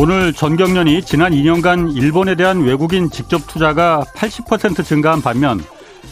[0.00, 5.60] 오늘 전경련이 지난 2년간 일본에 대한 외국인 직접 투자가 80% 증가한 반면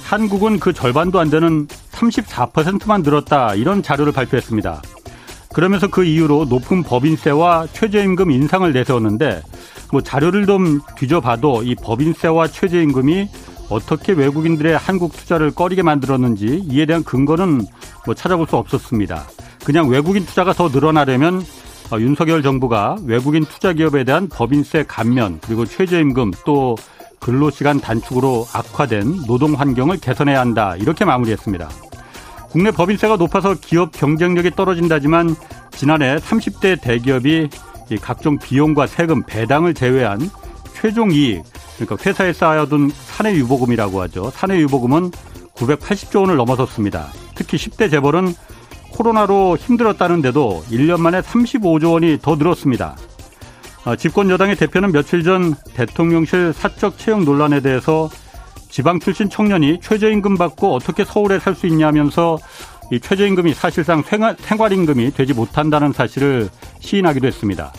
[0.02, 4.82] 한국은 그 절반도 안 되는 34%만 늘었다 이런 자료를 발표했습니다.
[5.54, 9.42] 그러면서 그 이유로 높은 법인세와 최저임금 인상을 내세웠는데
[9.92, 13.28] 뭐 자료를 좀 뒤져봐도 이 법인세와 최저임금이
[13.68, 17.64] 어떻게 외국인들의 한국 투자를 꺼리게 만들었는지 이에 대한 근거는
[18.04, 19.28] 뭐 찾아볼 수 없었습니다.
[19.64, 21.42] 그냥 외국인 투자가 더 늘어나려면 어,
[21.94, 26.76] 윤석열 정부가 외국인 투자 기업에 대한 법인세 감면 그리고 최저임금 또
[27.20, 31.68] 근로시간 단축으로 악화된 노동 환경을 개선해야 한다 이렇게 마무리했습니다.
[32.50, 35.34] 국내 법인세가 높아서 기업 경쟁력이 떨어진다지만
[35.70, 37.48] 지난해 30대 대기업이
[38.00, 40.30] 각종 비용과 세금, 배당을 제외한
[40.74, 41.42] 최종 이익,
[41.76, 44.30] 그러니까 회사에 쌓아둔 사내 유보금이라고 하죠.
[44.30, 45.10] 사내 유보금은
[45.54, 47.08] 980조 원을 넘어섰습니다.
[47.34, 48.34] 특히 10대 재벌은
[48.96, 52.96] 코로나로 힘들었다는데도 1년 만에 35조 원이 더 늘었습니다.
[53.84, 58.08] 어, 집권 여당의 대표는 며칠 전 대통령실 사적 채용 논란에 대해서
[58.70, 62.38] 지방 출신 청년이 최저임금 받고 어떻게 서울에 살 수 있냐면서
[62.90, 64.36] 이 최저임금이 사실상 생활,
[64.72, 66.48] 임금이 되지 못한다는 사실을
[66.80, 67.72] 시인하기도 했습니다.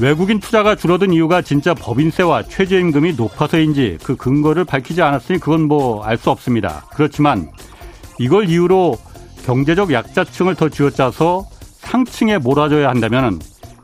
[0.00, 6.18] 외국인 투자가 줄어든 이유가 진짜 법인세와 최저임금이 높아서인지 그 근거를 밝히지 않았으니 그건 뭐 알
[6.18, 6.84] 수 없습니다.
[6.94, 7.50] 그렇지만
[8.18, 8.98] 이걸 이유로
[9.44, 11.46] 경제적 약자층을 더 쥐어짜서
[11.78, 13.40] 상층에 몰아줘야 한다면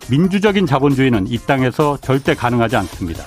[0.09, 3.25] 민주적인 자본주의는 이 땅에서 절대 가능하지 않습니다.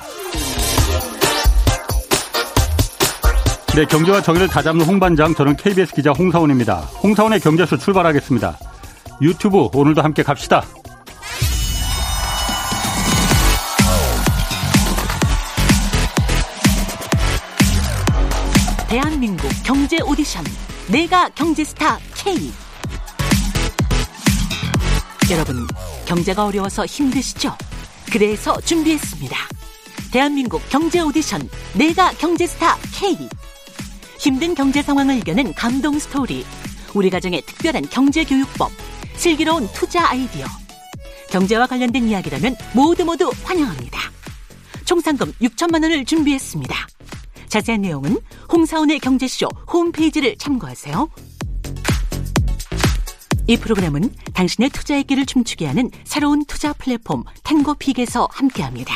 [3.75, 6.79] 네, 경제와 정의를 다잡는 홍반장, 저는 KBS 기자 홍사원입니다.
[7.03, 8.57] 홍사원의 경제쇼 출발하겠습니다.
[9.21, 10.63] 유튜브 오늘도 함께 갑시다.
[18.89, 20.43] 대한민국 경제 오디션
[20.87, 22.51] 내가 경제스타 K
[25.31, 25.67] 여러분
[26.05, 27.55] 경제가 어려워서 힘드시죠?
[28.11, 29.37] 그래서 준비했습니다.
[30.11, 33.29] 대한민국 경제 오디션 내가 경제스타 K
[34.19, 36.45] 힘든 경제 상황을 이겨낸 감동 스토리
[36.93, 38.71] 우리 가정의 특별한 경제 교육법
[39.15, 40.45] 슬기로운 투자 아이디어
[41.29, 43.99] 경제와 관련된 이야기라면 모두 모두 환영합니다.
[44.83, 46.75] 총 상금 6천만 원을 준비했습니다.
[47.51, 48.17] 자세한 내용은
[48.49, 51.09] 홍사원의 경제쇼 홈페이지를 참고하세요.
[53.47, 58.95] 이 프로그램은 당신의 투자의 길을 춤추게 하는 새로운 투자 플랫폼 탱고픽에서 함께합니다.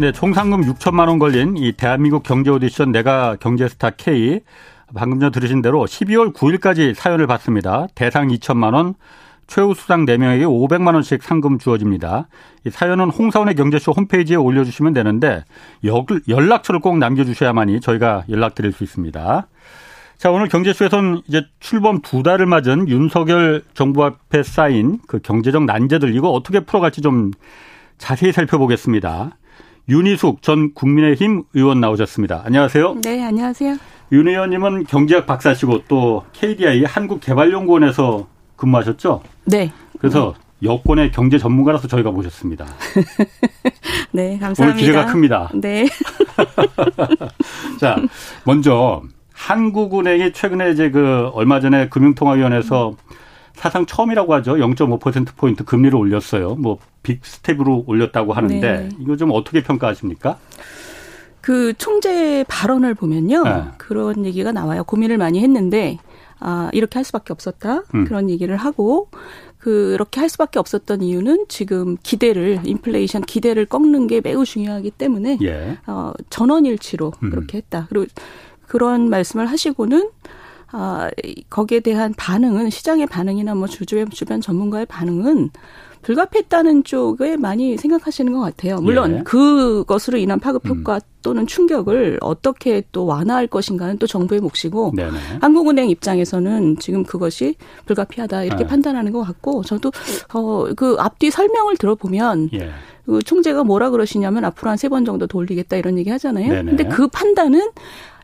[0.00, 4.40] 네, 총 상금 6천만 원 걸린 이 대한민국 경제 오디션 내가 경제스타 K
[4.92, 7.86] 방금 전 들으신 대로 12월 9일까지 사연을 받습니다.
[7.94, 8.94] 대상 2천만 원,
[9.48, 12.28] 최우 수상 4명에게 500만 원씩 상금 주어집니다.
[12.66, 15.42] 이 사연은 홍사원의 경제쇼 홈페이지에 올려주시면 되는데
[16.28, 19.48] 연락처를 꼭 남겨주셔야만이 저희가 연락드릴 수 있습니다.
[20.18, 26.14] 자, 오늘 경제쇼에서는 이제 출범 두 달을 맞은 윤석열 정부 앞에 쌓인 그 경제적 난제들
[26.14, 27.30] 이거 어떻게 풀어갈지 좀
[27.96, 29.30] 자세히 살펴보겠습니다.
[29.88, 32.42] 윤희숙 전 국민의힘 의원 나오셨습니다.
[32.44, 32.96] 안녕하세요.
[33.02, 33.76] 네, 안녕하세요.
[34.12, 38.26] 윤 의원님은 경제학 박사시고 또 KDI 한국개발연구원에서
[38.58, 39.22] 근무하셨죠?
[39.46, 39.72] 네.
[39.98, 42.66] 그래서 여권의 경제 전문가라서 저희가 모셨습니다.
[44.12, 44.64] 네, 감사합니다.
[44.64, 45.50] 오늘 기대가 큽니다.
[45.54, 45.86] 네.
[47.80, 47.96] 자,
[48.44, 49.02] 먼저
[49.32, 52.96] 한국은행이 최근에 이제 그 얼마 전에 금융통화위원회에서
[53.54, 54.54] 사상 처음이라고 하죠.
[54.54, 56.56] 0.5% 포인트 금리를 올렸어요.
[56.56, 58.88] 뭐 big step으로 올렸다고 하는데 네.
[59.00, 60.38] 이거 좀 어떻게 평가하십니까?
[61.40, 63.42] 그 총재 발언을 보면요.
[63.44, 63.64] 네.
[63.78, 64.84] 그런 얘기가 나와요.
[64.84, 65.98] 고민을 많이 했는데
[66.40, 67.82] 아, 이렇게 할 수밖에 없었다.
[67.94, 68.04] 음.
[68.04, 69.08] 그런 얘기를 하고
[69.58, 75.78] 그렇게 할 수밖에 없었던 이유는 지금 기대를 인플레이션 기대를 꺾는 게 매우 중요하기 때문에 예.
[75.86, 77.30] 어, 전원일치로 음.
[77.30, 77.86] 그렇게 했다.
[77.88, 78.06] 그리고
[78.66, 80.10] 그런 말씀을 하시고는
[80.70, 81.10] 아,
[81.48, 85.50] 거기에 대한 반응은 시장의 반응이나 뭐 주주의 주변 전문가의 반응은
[86.02, 88.80] 불가피했다는 쪽에 많이 생각하시는 것 같아요.
[88.80, 89.22] 물론 예.
[89.24, 91.00] 그것으로 인한 파급 효과 음.
[91.22, 95.10] 또는 충격을 어떻게 또 완화할 것인가는 또 정부의 몫이고 네네.
[95.40, 97.56] 한국은행 입장에서는 지금 그것이
[97.86, 98.68] 불가피하다 이렇게 네.
[98.68, 99.90] 판단하는 것 같고 저도
[100.32, 102.70] 어그 앞뒤 설명을 들어보면 예.
[103.04, 106.48] 그 총재가 뭐라 그러시냐면 앞으로 한 세 번 정도 돌리겠다 이런 얘기 하잖아요.
[106.48, 106.64] 네네.
[106.76, 107.70] 근데 그 판단은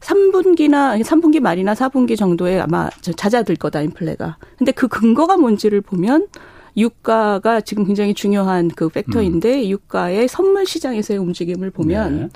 [0.01, 4.37] 3분기나 3분기 말이나 4분기 정도에 아마 잦아들 거다 인플레가.
[4.59, 6.29] 근데 그 근거가 뭔지를 보면
[6.77, 9.69] 유가가 지금 굉장히 중요한 그 팩터인데 음.
[9.69, 12.29] 유가의 선물 시장에서의 움직임을 보면 네.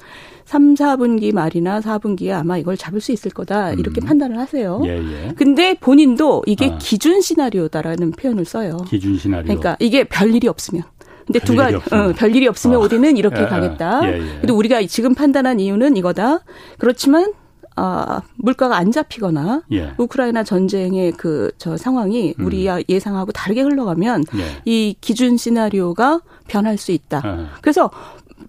[0.44, 4.06] 3, 4분기 말이나 4분기에 아마 이걸 잡을 수 있을 거다 이렇게 음.
[4.06, 4.81] 판단을 하세요.
[4.85, 5.35] 예, 예.
[5.37, 6.79] 근데 본인도 이게 아.
[6.79, 8.79] 기준 시나리오다라는 표현을 써요.
[8.88, 9.44] 기준 시나리오.
[9.44, 10.85] 그러니까 이게 별 일이 없으면
[11.26, 12.81] 근데 두 가지 어, 별 일이 없으면 어.
[12.81, 14.00] 우리는 이렇게 예, 가겠다.
[14.05, 14.19] 예, 예.
[14.40, 16.40] 근데 우리가 지금 판단한 이유는 이거다.
[16.79, 17.35] 그렇지만
[17.79, 19.93] 아, 물가가 안 잡히거나 예.
[19.99, 22.45] 우크라이나 전쟁의 그 저 상황이 음.
[22.45, 24.63] 우리 예상하고 다르게 흘러가면 예.
[24.65, 27.23] 이 기준 시나리오가 변할 수 있다.
[27.25, 27.47] 예.
[27.63, 27.91] 그래서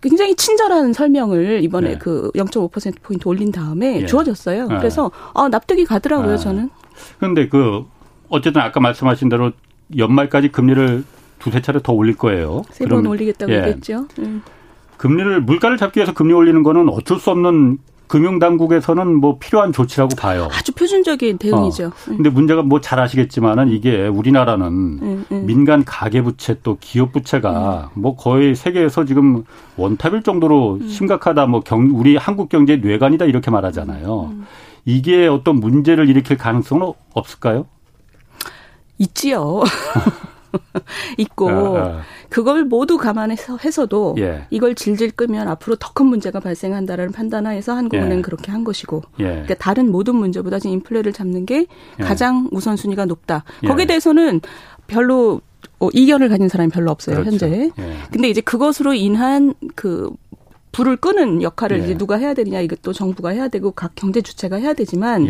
[0.01, 1.99] 굉장히 친절한 설명을 이번에 네.
[1.99, 4.05] 그0.5% 포인트 올린 다음에 예.
[4.05, 4.67] 주어졌어요.
[4.67, 4.77] 네.
[4.77, 6.37] 그래서 아, 납득이 가더라고요, 아.
[6.37, 6.69] 저는.
[7.19, 7.85] 그런데 그
[8.29, 9.51] 어쨌든 아까 말씀하신 대로
[9.97, 11.03] 연말까지 금리를
[11.39, 12.63] 두세 차례 더 올릴 거예요.
[12.71, 13.61] 세 번 올리겠다고 예.
[13.61, 14.05] 했죠.
[14.19, 14.41] 음.
[14.97, 17.77] 금리를 물가를 잡기 위해서 금리 올리는 거는 어쩔 수 없는
[18.09, 20.49] 금융당국에서는 뭐 필요한 조치라고 봐요.
[20.51, 21.85] 아주 표준적인 대응이죠.
[21.85, 21.91] 어.
[22.05, 25.45] 근데 문제가 뭐 잘 아시겠지만은 이게 우리나라는 음, 음.
[25.45, 28.01] 민간 가계부채 또 기업부채가 음.
[28.01, 29.43] 뭐 거의 세계에서 지금
[29.77, 30.87] 원탑일 정도로 음.
[30.87, 34.31] 심각하다 뭐 경, 우리 한국 경제의 뇌관이다 이렇게 말하잖아요.
[34.31, 34.45] 음.
[34.85, 37.67] 이게 어떤 문제를 일으킬 가능성은 없을까요?
[38.97, 39.61] 있지요.
[41.17, 42.01] 있고 아, 아.
[42.29, 44.45] 그걸 모두 감안해서 해서도 예.
[44.49, 48.21] 이걸 질질 끄면 앞으로 더 큰 문제가 발생한다라는 판단하에서 한국은행 예.
[48.21, 49.23] 그렇게 한 것이고 예.
[49.23, 51.65] 그러니까 다른 모든 문제보다 지금 인플레를 잡는 게
[51.99, 52.03] 예.
[52.03, 53.43] 가장 우선순위가 높다.
[53.63, 53.67] 예.
[53.67, 54.39] 거기에 대해서는
[54.87, 55.41] 별로
[55.79, 57.31] 어, 이견을 가진 사람이 별로 없어요 그렇죠.
[57.31, 57.71] 현재.
[57.77, 57.93] 예.
[58.11, 60.09] 근데 이제 그것으로 인한 그
[60.71, 64.73] 불을 끄는 역할을 이제 누가 해야 되느냐 이것도 정부가 해야 되고 각 경제 주체가 해야
[64.73, 65.27] 되지만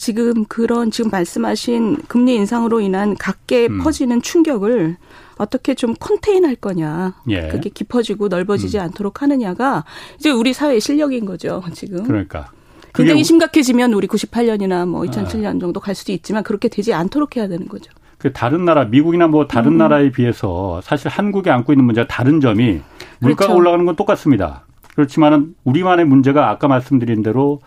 [0.00, 3.80] 지금 그런 지금 말씀하신 금리 인상으로 인한 각계 음.
[3.80, 4.96] 퍼지는 충격을
[5.36, 7.16] 어떻게 좀 컨테인할 거냐.
[7.28, 7.48] 예.
[7.48, 8.84] 그게 깊어지고 넓어지지 음.
[8.84, 9.84] 않도록 하느냐가
[10.18, 12.02] 이제 우리 사회의 실력인 거죠, 지금.
[12.04, 12.50] 그러니까.
[12.94, 15.58] 굉장히 심각해지면 우리 98년이나 뭐 2007년 아.
[15.60, 17.92] 정도 갈 수도 있지만 그렇게 되지 않도록 해야 되는 거죠.
[18.16, 19.76] 그 다른 나라, 미국이나 뭐 다른 음.
[19.76, 22.80] 나라에 비해서 사실 한국이 안고 있는 문제가 다른 점이
[23.18, 23.54] 물가가 그렇죠.
[23.54, 24.64] 올라가는 건 똑같습니다.
[24.94, 27.60] 그렇지만은 우리만의 문제가 아까 말씀드린 대로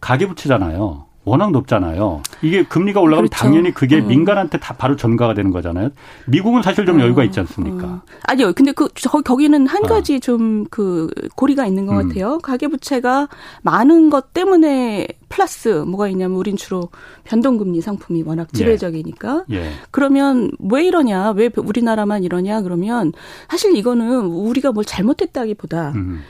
[0.00, 1.06] 가계 부채잖아요.
[1.24, 2.20] 워낙 높잖아요.
[2.42, 3.44] 이게 금리가 올라가면 그렇죠.
[3.44, 4.08] 당연히 그게 음.
[4.08, 5.90] 민간한테 다 바로 전가가 되는 거잖아요.
[6.26, 7.86] 미국은 사실 좀 어, 여유가 있지 않습니까?
[7.86, 8.02] 어.
[8.24, 8.52] 아니요.
[8.54, 8.88] 근데 그
[9.24, 9.86] 거기는 한 어.
[9.86, 10.18] 가지 어.
[10.18, 12.08] 좀그 고리가 있는 것 음.
[12.08, 12.38] 같아요.
[12.38, 13.28] 가계 부채가
[13.62, 16.90] 많은 것 때문에 플러스 뭐가 있냐면 우린 주로
[17.24, 18.58] 변동금리 상품이 워낙 예.
[18.58, 19.56] 지배적이니까 예.
[19.56, 19.70] 예.
[19.90, 23.12] 그러면 왜 이러냐 왜 우리나라만 이러냐 그러면
[23.48, 26.22] 사실 이거는 우리가 뭘 잘못했다기보다 음.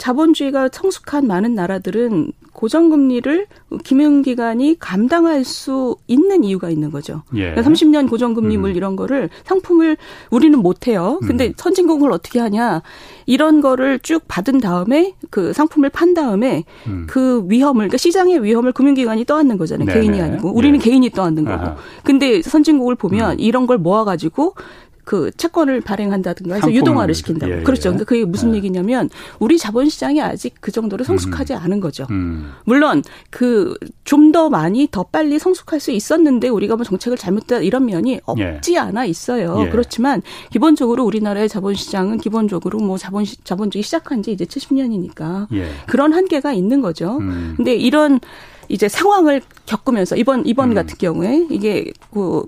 [0.00, 3.46] 자본주의가 성숙한 많은 나라들은 고정금리를
[3.84, 7.22] 금융기관이 감당할 수 있는 이유가 있는 거죠.
[7.34, 7.50] 예.
[7.50, 8.76] 그러니까 30년 고정금리물 음.
[8.76, 9.98] 이런 거를 상품을
[10.30, 11.20] 우리는 못 해요.
[11.26, 11.52] 근데 음.
[11.56, 12.82] 선진국을 어떻게 하냐?
[13.26, 17.06] 이런 거를 쭉 받은 다음에 그 상품을 판 다음에 음.
[17.06, 19.86] 그 위험을 그러니까 시장의 위험을 금융기관이 떠안는 거잖아요.
[19.86, 20.00] 네네.
[20.00, 20.82] 개인이 아니고 우리는 예.
[20.82, 21.62] 개인이 떠안는 거고.
[21.62, 21.76] 아하.
[22.04, 23.36] 근데 선진국을 보면 음.
[23.38, 24.54] 이런 걸 모아 가지고
[25.04, 27.52] 그 채권을 발행한다든가 해서 유동화를 시킨다고.
[27.52, 27.88] 예, 그렇죠.
[27.88, 27.92] 예.
[27.92, 28.58] 그러니까 그게 무슨 예.
[28.58, 31.58] 얘기냐면 우리 자본시장이 아직 그 정도로 성숙하지 음.
[31.58, 32.06] 않은 거죠.
[32.10, 32.52] 음.
[32.64, 33.74] 물론 그
[34.04, 38.74] 좀 더 많이 더 빨리 성숙할 수 있었는데 우리가 뭐 정책을 잘못했다 이런 면이 없지
[38.74, 38.78] 예.
[38.78, 39.64] 않아 있어요.
[39.64, 39.68] 예.
[39.68, 45.68] 그렇지만 기본적으로 우리나라의 자본시장은 기본적으로 뭐 자본 자본주의 시작한 지 이제 70년이니까 예.
[45.86, 47.18] 그런 한계가 있는 거죠.
[47.18, 47.54] 음.
[47.56, 48.20] 근데 이런
[48.68, 50.74] 이제 상황을 겪으면서 이번 이번 음.
[50.74, 52.46] 같은 경우에 이게 그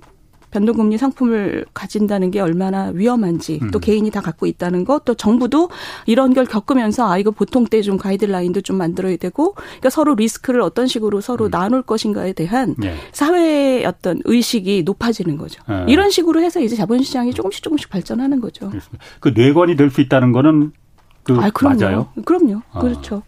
[0.53, 3.81] 변동금리 상품을 가진다는 게 얼마나 위험한지 또 음.
[3.81, 5.71] 개인이 다 갖고 있다는 것 또 정부도
[6.07, 10.61] 이런 걸 겪으면서 아 이거 보통 때 좀 가이드라인도 좀 만들어야 되고 그러니까 서로 리스크를
[10.61, 11.51] 어떤 식으로 서로 음.
[11.51, 12.95] 나눌 것인가에 대한 네.
[13.13, 15.63] 사회의 어떤 의식이 높아지는 거죠.
[15.69, 15.85] 네.
[15.89, 18.71] 이런 식으로 해서 이제 자본시장이 조금씩 조금씩 발전하는 거죠.
[19.21, 20.73] 그 뇌관이 될 수 있다는 거는
[21.25, 21.81] 그 아, 그럼요.
[21.81, 22.09] 맞아요.
[22.25, 22.63] 그럼요.
[22.73, 22.81] 아.
[22.81, 23.23] 그렇죠.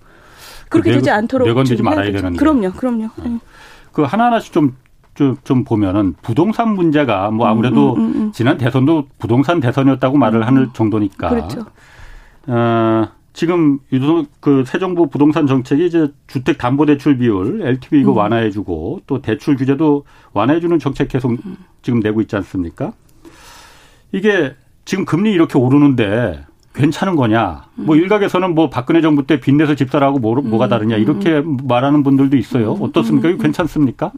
[0.68, 2.72] 그렇게 뇌, 되지 않도록 뇌관 되지 말아야 되는 그럼요.
[2.72, 3.06] 그럼요.
[3.18, 3.40] 아.
[3.92, 4.76] 그 하나하나씩 좀
[5.14, 8.32] 좀, 좀 보면은 부동산 문제가 뭐 아무래도 음, 음, 음, 음.
[8.32, 11.30] 지난 대선도 부동산 대선이었다고 말을 음, 하는 정도니까.
[11.30, 11.64] 그렇죠.
[12.46, 13.78] 어, 지금
[14.40, 19.56] 그새 정부 부동산 정책이 이제 주택 담보 대출 비율 LTV 이거 완화해 주고 또 대출
[19.56, 21.36] 규제도 완화해 주는 정책 계속
[21.82, 22.92] 지금 내고 있지 않습니까?
[24.12, 24.54] 이게
[24.84, 26.44] 지금 금리 이렇게 오르는데
[26.74, 27.64] 괜찮은 거냐?
[27.74, 32.72] 뭐 일각에서는 뭐 박근혜 정부 때 빚내서 집사라고 뭐, 뭐가 다르냐 이렇게 말하는 분들도 있어요.
[32.72, 33.28] 어떻습니까?
[33.30, 34.12] 이거 괜찮습니까?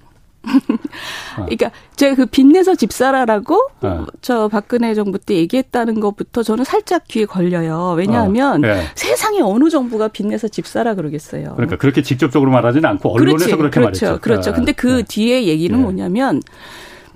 [1.36, 3.98] 그러니까 제가 그 빚내서 집 사라라고 네.
[4.20, 7.94] 저 박근혜 정부 때 얘기했다는 것부터 저는 살짝 귀에 걸려요.
[7.96, 8.82] 왜냐하면 어, 네.
[8.94, 11.54] 세상에 어느 정부가 빚내서 집 사라 그러겠어요.
[11.54, 14.20] 그러니까 그렇게 직접적으로 말하지는 않고 언론에서 그렇지, 그렇게 그렇죠, 말했죠.
[14.20, 14.52] 그렇죠.
[14.52, 15.02] 근데 그 네.
[15.02, 15.82] 뒤에 얘기는 네.
[15.82, 16.42] 뭐냐면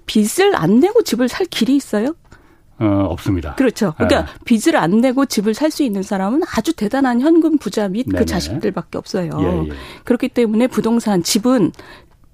[0.07, 2.15] 빚을 안 내고 집을 살 길이 있어요?
[2.81, 3.55] 어, 없습니다.
[3.57, 3.93] 그렇죠.
[3.97, 4.33] 그러니까 네.
[4.47, 8.99] 빚을 안 내고 집을 살 수 있는 사람은 아주 대단한 현금 부자 및 그 자식들밖에
[8.99, 9.31] 없어요.
[9.39, 9.73] 예, 예.
[10.05, 11.71] 그렇기 때문에 부동산 집은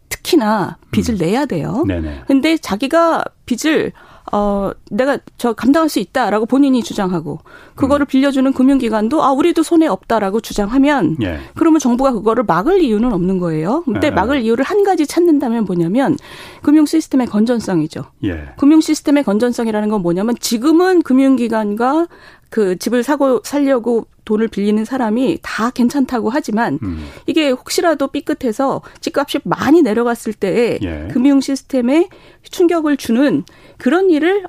[0.09, 1.19] 특히나 빚을 음.
[1.19, 1.85] 내야 돼요.
[1.87, 2.23] 네네.
[2.27, 3.93] 근데 자기가 빚을
[4.33, 7.39] 어 내가 저 감당할 수 있다라고 본인이 주장하고
[7.77, 8.07] 그거를 음.
[8.07, 11.39] 빌려주는 금융기관도 아 우리도 손해 없다라고 주장하면 예.
[11.55, 13.85] 그러면 정부가 그거를 막을 이유는 없는 거예요.
[13.85, 14.11] 근데 예.
[14.11, 16.17] 막을 이유를 한 가지 찾는다면 뭐냐면
[16.63, 18.05] 금융 시스템의 건전성이죠.
[18.25, 18.49] 예.
[18.57, 22.09] 금융 시스템의 건전성이라는 건 뭐냐면 지금은 금융기관과
[22.51, 27.07] 그 집을 사고 살려고 돈을 빌리는 사람이 다 괜찮다고 하지만 음.
[27.27, 31.09] 이게 혹시라도 삐끗해서 집값이 많이 내려갔을 때 예.
[31.13, 32.09] 금융 시스템에
[32.43, 33.45] 충격을 주는
[33.79, 34.45] 그런 일을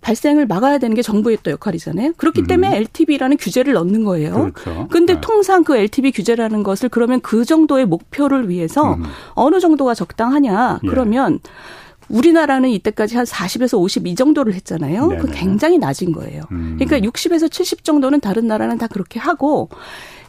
[0.00, 2.14] 발생을 막아야 되는 게 정부의 또 역할이잖아요.
[2.16, 2.46] 그렇기 음.
[2.46, 4.50] 때문에 LTV라는 규제를 넣는 거예요.
[4.54, 4.88] 그렇죠.
[4.90, 5.20] 근데 네.
[5.20, 9.04] 통상 그 LTV 규제라는 것을 그러면 그 정도의 목표를 위해서 음.
[9.34, 10.80] 어느 정도가 적당하냐?
[10.82, 10.88] 예.
[10.88, 11.38] 그러면
[12.10, 15.08] 우리나라는 이때까지 한 40에서 50 이 정도를 했잖아요.
[15.20, 16.42] 그 굉장히 낮은 거예요.
[16.50, 16.76] 음.
[16.78, 19.68] 그러니까 60에서 70 정도는 다른 나라는 다 그렇게 하고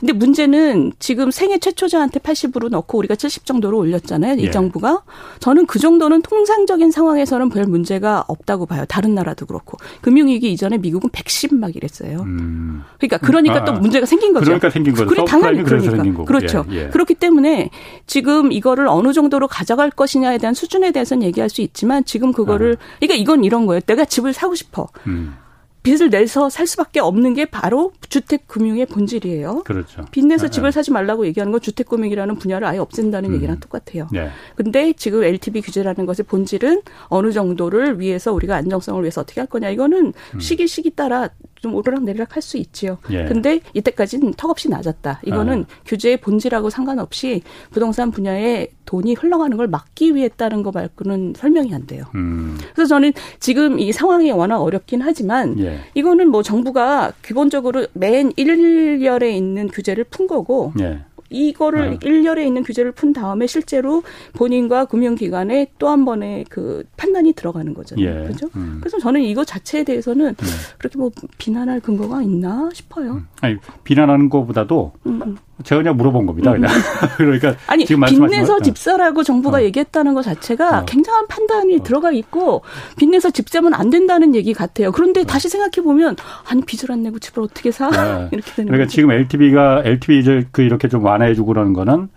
[0.02, 4.34] 근데 문제는 지금 생애 최초자한테 80으로 넣고 우리가 70 정도로 올렸잖아요.
[4.40, 4.52] 이 예.
[4.52, 5.04] 정부가.
[5.40, 8.84] 저는 그 정도는 통상적인 상황에서는 별 문제가 없다고 봐요.
[8.90, 9.78] 다른 나라도 그렇고.
[10.02, 12.22] 금융위기 이전에 미국은 110막 이랬어요.
[12.22, 12.82] 음.
[12.98, 14.46] 그러니까 그러니까 아, 또 문제가 생긴 거죠.
[14.46, 15.06] 그러니까 생긴 거죠.
[15.06, 16.26] 그래, 당연히 그러니까.
[16.26, 16.66] 그렇죠.
[16.72, 16.88] 예, 예.
[16.90, 17.70] 그렇기 때문에
[18.08, 22.98] 지금 이거를 어느 정도로 가져갈 것이냐에 대한 수준에 대해서는 얘기할 수 있지만 지금 그거를 아.
[23.00, 23.82] 그러니까 이건 이런 거예요.
[23.82, 24.88] 내가 집을 사고 싶어.
[25.06, 25.36] 음.
[25.84, 29.64] 빚을 내서 살 수밖에 없는 게 바로 주택 금융의 본질이에요.
[29.64, 30.06] 그렇죠.
[30.12, 30.52] 빚 내서 네.
[30.52, 33.36] 집을 사지 말라고 얘기하는 건 주택 금융이라는 분야를 아예 없앤다는 음.
[33.36, 34.08] 얘기랑 똑같아요.
[34.12, 34.30] 네.
[34.56, 39.70] 근데 지금 LTV 규제라는 것의 본질은 어느 정도를 위해서 우리가 안정성을 위해서 어떻게 할 거냐
[39.70, 40.40] 이거는 음.
[40.40, 41.30] 시기 시기 따라
[41.62, 42.98] 좀 오르락 내리락 할 수 있지요.
[43.12, 43.26] 예.
[43.26, 45.22] 근데 이때까지는 턱없이 낮았다.
[45.24, 45.74] 이거는 아.
[45.86, 51.86] 규제의 본질하고 상관없이 부동산 분야에 돈이 흘러가는 걸 막기 위해 따른 거 말고는 설명이 안
[51.86, 52.06] 돼요.
[52.16, 52.58] 음.
[52.74, 55.78] 그래서 저는 지금 이 상황이 워낙 어렵긴 하지만 예.
[55.94, 61.02] 이거는 뭐 정부가 기본적으로 맨 1열에 있는 규제를 푼 거고 예.
[61.32, 62.00] 이거를 네.
[62.04, 68.24] 일렬에 있는 규제를 푼 다음에 실제로 본인과 금융기관에 또 한 번의 그 판단이 들어가는 거잖아요.
[68.24, 68.28] 예.
[68.28, 68.48] 그죠?
[68.56, 68.78] 음.
[68.80, 70.48] 그래서 저는 이거 자체에 대해서는 음.
[70.78, 73.14] 그렇게 뭐 비난할 근거가 있나 싶어요.
[73.14, 73.28] 음.
[73.42, 75.38] 아니, 비난하는 것보다도 음, 음.
[75.64, 76.52] 제가 그냥 물어본 겁니다.
[76.52, 76.72] 그냥.
[77.18, 79.62] 그러니까 아니 지금 빚내서 것, 집사라고 정부가 어.
[79.64, 80.86] 얘기했다는 것 자체가 어.
[80.86, 81.84] 굉장한 판단이 어.
[81.84, 82.62] 들어가 있고
[82.98, 84.92] 빚내서 집 사면 안 된다는 얘기 같아요.
[84.92, 85.24] 그런데 어.
[85.24, 86.16] 다시 생각해 보면
[86.48, 88.30] 아니 빚을 안 내고 집을 어떻게 사 네.
[88.32, 88.96] 이렇게 되는 그러니까 거죠.
[88.96, 92.10] 지금 LTV가 LTV 그 이렇게 좀 완화 해주고 그러는 거는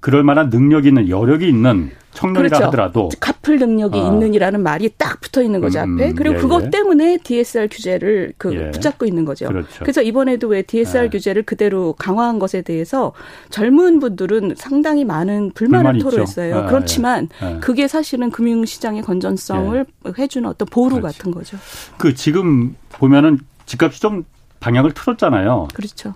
[0.00, 2.64] 그럴 만한 능력이 있는 여력이 있는 청년이라 그렇죠.
[2.66, 4.08] 하더라도 갚을 능력이 어.
[4.08, 6.70] 있는이라는 말이 딱 붙어 있는 거죠 음, 앞에 그리고 예, 그것 예.
[6.70, 8.70] 때문에 DSR 규제를 그 예.
[8.72, 9.46] 붙잡고 있는 거죠.
[9.46, 9.68] 그렇죠.
[9.78, 11.08] 그래서 이번에도 왜 DSR 예.
[11.08, 13.12] 규제를 그대로 강화한 것에 대해서
[13.50, 16.56] 젊은 분들은 상당히 많은 불만을 토로했어요.
[16.56, 17.58] 아, 그렇지만 예.
[17.60, 19.86] 그게 사실은 금융시장의 건전성을
[20.18, 21.18] 해주는 어떤 보루 그렇지.
[21.18, 21.58] 같은 거죠.
[21.96, 24.24] 그 지금 보면은 집값이 좀
[24.58, 25.68] 방향을 틀었잖아요.
[25.74, 26.14] 그렇죠.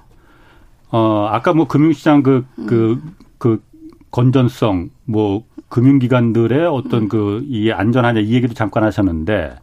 [0.90, 3.14] 어 아까 뭐 금융시장 그그 그, 음.
[3.38, 3.62] 그
[4.10, 9.56] 건전성 뭐 금융기관들의 어떤 그 이 안전하냐 이 얘기도 잠깐 하셨는데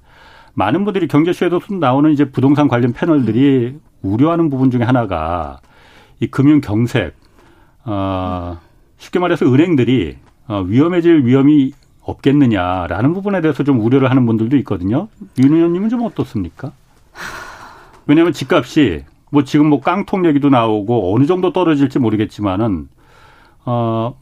[0.53, 5.61] 많은 분들이 경제쇼에도 나오는 이제 부동산 관련 패널들이 우려하는 부분 중에 하나가
[6.19, 7.15] 이 금융 경색
[7.85, 8.59] 어
[8.97, 15.07] 쉽게 말해서 은행들이 어 위험해질 위험이 없겠느냐라는 부분에 대해서 좀 우려를 하는 분들도 있거든요.
[15.39, 16.71] 윤 의원님은 좀 어떻습니까?
[18.07, 22.87] 왜냐하면 집값이 뭐 지금 뭐 깡통 얘기도 나오고 어느 정도 떨어질지 모르겠지만은
[23.65, 24.15] 어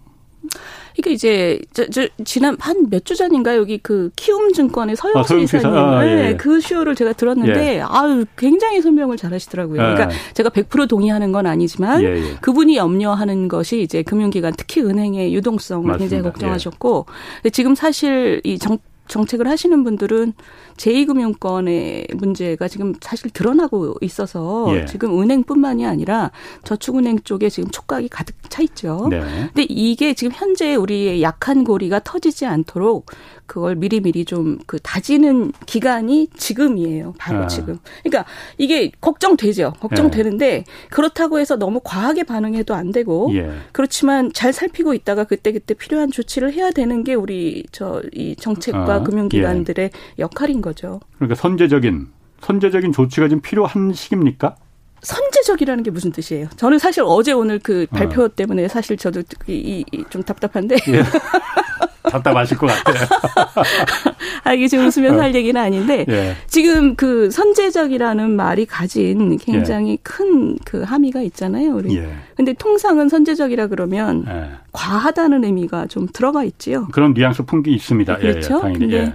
[0.95, 5.37] 그러니까 이제 저, 저 지난 한 몇 주 전인가 여기 그 키움 증권의 서영수 아,
[5.37, 6.35] 이사님 아, 예, 예.
[6.35, 7.81] 그 쇼를 제가 들었는데 예.
[7.81, 9.77] 아유 굉장히 설명을 잘하시더라고요.
[9.77, 10.33] 그러니까 예.
[10.33, 12.35] 제가 100% 동의하는 건 아니지만 예, 예.
[12.41, 15.97] 그분이 염려하는 것이 이제 금융기관 특히 은행의 유동성을 맞습니다.
[15.99, 18.77] 굉장히 걱정하셨고 근데 지금 사실 이 정,
[19.09, 20.33] 정책을 하시는 분들은
[20.77, 24.85] 제2금융권의 문제가 지금 사실 드러나고 있어서 예.
[24.85, 26.31] 지금 은행뿐만이 아니라
[26.63, 29.07] 저축은행 쪽에 지금 촉각이 가득 차 있죠.
[29.09, 29.19] 네.
[29.19, 33.07] 근데 이게 지금 현재 우리의 약한 고리가 터지지 않도록
[33.49, 37.15] 그걸 미리미리 좀 그 다지는 기간이 지금이에요.
[37.17, 37.47] 바로 아.
[37.47, 37.79] 지금.
[38.03, 38.25] 그러니까
[38.57, 39.73] 이게 걱정되죠.
[39.79, 40.63] 걱정되는데 예.
[40.89, 43.51] 그렇다고 해서 너무 과하게 반응해도 안 되고 예.
[43.71, 48.93] 그렇지만 잘 살피고 있다가 그때 그때 필요한 조치를 해야 되는 게 우리 저 이 정책과
[48.93, 49.03] 아.
[49.03, 50.21] 금융기관들의 예.
[50.21, 50.99] 역할인 거죠.
[51.15, 52.07] 그러니까 선제적인
[52.41, 54.55] 선제적인 조치가 좀 필요한 시기입니까?
[55.01, 56.49] 선제적이라는 게 무슨 뜻이에요?
[56.57, 58.27] 저는 사실 어제 오늘 그 발표 어.
[58.27, 60.75] 때문에 사실 저도 이, 이, 좀 답답한데.
[60.89, 61.03] 예.
[62.09, 63.05] 답답하실 것 같아요.
[64.43, 66.35] 아, 이게 지금 웃으면서 할 얘기는 아닌데, 예.
[66.47, 69.97] 지금 그 선제적이라는 말이 가진 굉장히 예.
[70.01, 71.97] 큰그 함의가 있잖아요, 우리.
[71.97, 72.09] 예.
[72.35, 74.49] 근데 통상은 선제적이라 그러면 예.
[74.71, 76.87] 과하다는 의미가 좀 들어가 있지요.
[76.91, 78.17] 그런 뉘앙스 풍기 있습니다.
[78.23, 78.61] 예, 예, 그렇죠.
[78.61, 79.13] 근데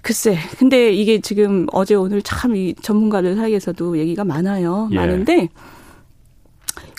[0.00, 4.88] 글쎄, 근데 이게 지금 어제 오늘 참 이 전문가들 사이에서도 얘기가 많아요.
[4.92, 5.48] 많은데,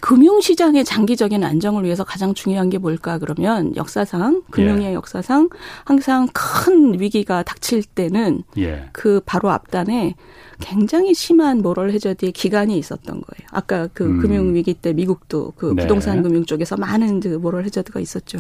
[0.04, 4.94] 금융시장의 장기적인 안정을 위해서 가장 중요한 게 뭘까 그러면 역사상 금융의 예.
[4.96, 5.48] 역사상
[5.86, 8.90] 항상 큰 위기가 닥칠 때는 예.
[8.92, 10.16] 그 바로 앞단에
[10.60, 13.48] 굉장히 심한 모럴 해저드의 기간이 있었던 거예요.
[13.52, 14.20] 아까 그 음.
[14.20, 15.84] 금융 위기 때 미국도 그 네.
[15.84, 18.40] 부동산 금융 쪽에서 많은 그 모럴 해저드가 있었죠.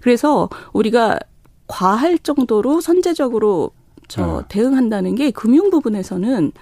[0.00, 1.18] 그래서 우리가
[1.66, 3.72] 과할 정도로 선제적으로
[4.08, 4.44] 저 어.
[4.48, 6.52] 대응한다는 게 금융 부분에서는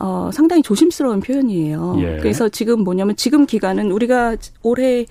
[0.00, 1.96] 어, 상당히 조심스러운 표현이에요.
[1.98, 2.16] 예.
[2.18, 5.06] 그래서 지금 뭐냐면 지금 기간은 우리가 올해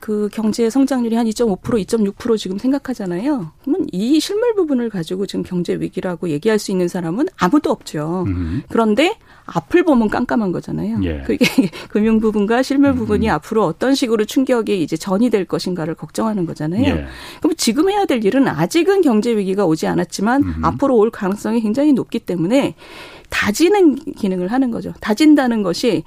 [0.00, 3.52] 그 경제 성장률이 한 2.5% 2.6% 지금 생각하잖아요.
[3.62, 8.24] 그러면 이 실물 부분을 가지고 지금 경제 위기라고 얘기할 수 있는 사람은 아무도 없죠.
[8.26, 8.62] 음.
[8.68, 10.98] 그런데 앞을 보면 깜깜한 거잖아요.
[11.02, 11.22] 예.
[11.24, 11.44] 그게
[11.88, 13.34] 금융 부분과 실물 부분이 음.
[13.34, 16.84] 앞으로 어떤 식으로 충격이 이제 전이 될 것인가를 걱정하는 거잖아요.
[16.84, 17.06] 예.
[17.40, 20.64] 그럼 지금 해야 될 일은 아직은 경제 위기가 오지 않았지만 음.
[20.64, 22.74] 앞으로 올 가능성이 굉장히 높기 때문에
[23.30, 24.92] 다지는 기능을 하는 거죠.
[25.00, 26.04] 다진다는 것이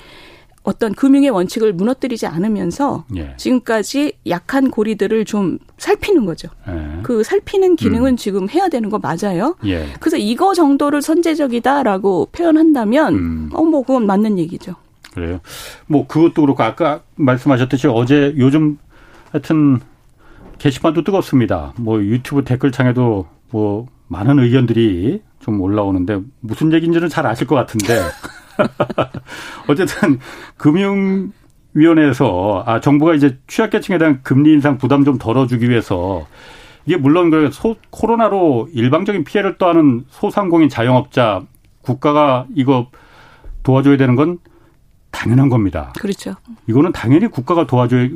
[0.69, 3.33] 어떤 금융의 원칙을 무너뜨리지 않으면서 예.
[3.37, 6.47] 지금까지 약한 고리들을 좀 살피는 거죠.
[6.67, 6.99] 예.
[7.01, 8.17] 그 살피는 기능은 음.
[8.17, 9.55] 지금 해야 되는 거 맞아요.
[9.65, 9.87] 예.
[9.99, 13.49] 그래서 이거 정도를 선제적이다라고 표현한다면 음.
[13.51, 14.75] 어뭐 그건 맞는 얘기죠.
[15.11, 15.39] 그래요.
[15.87, 18.77] 뭐 그것도 그렇고 아까 말씀하셨듯이 어제 요즘
[19.31, 19.79] 하여튼
[20.59, 21.73] 게시판도 뜨겁습니다.
[21.77, 27.99] 뭐 유튜브 댓글창에도 뭐 많은 의견들이 좀 올라오는데 무슨 얘기인지는 잘 아실 것 같은데
[29.67, 30.19] 어쨌든
[30.57, 31.31] 금융
[31.73, 36.25] 위원회에서 아 정부가 이제 취약계층에 대한 금리 인상 부담 좀 덜어주기 위해서
[36.85, 41.43] 이게 물론 그 소, 코로나로 일방적인 피해를 떠하는 소상공인 자영업자
[41.81, 42.89] 국가가 이거
[43.63, 44.39] 도와줘야 되는 건
[45.11, 45.93] 당연한 겁니다.
[45.99, 46.35] 그렇죠.
[46.67, 48.09] 이거는 당연히 국가가 도와줘야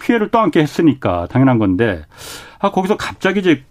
[0.00, 2.04] 피해를 떠안게 했으니까 당연한 건데
[2.58, 3.64] 아 거기서 갑자기 이제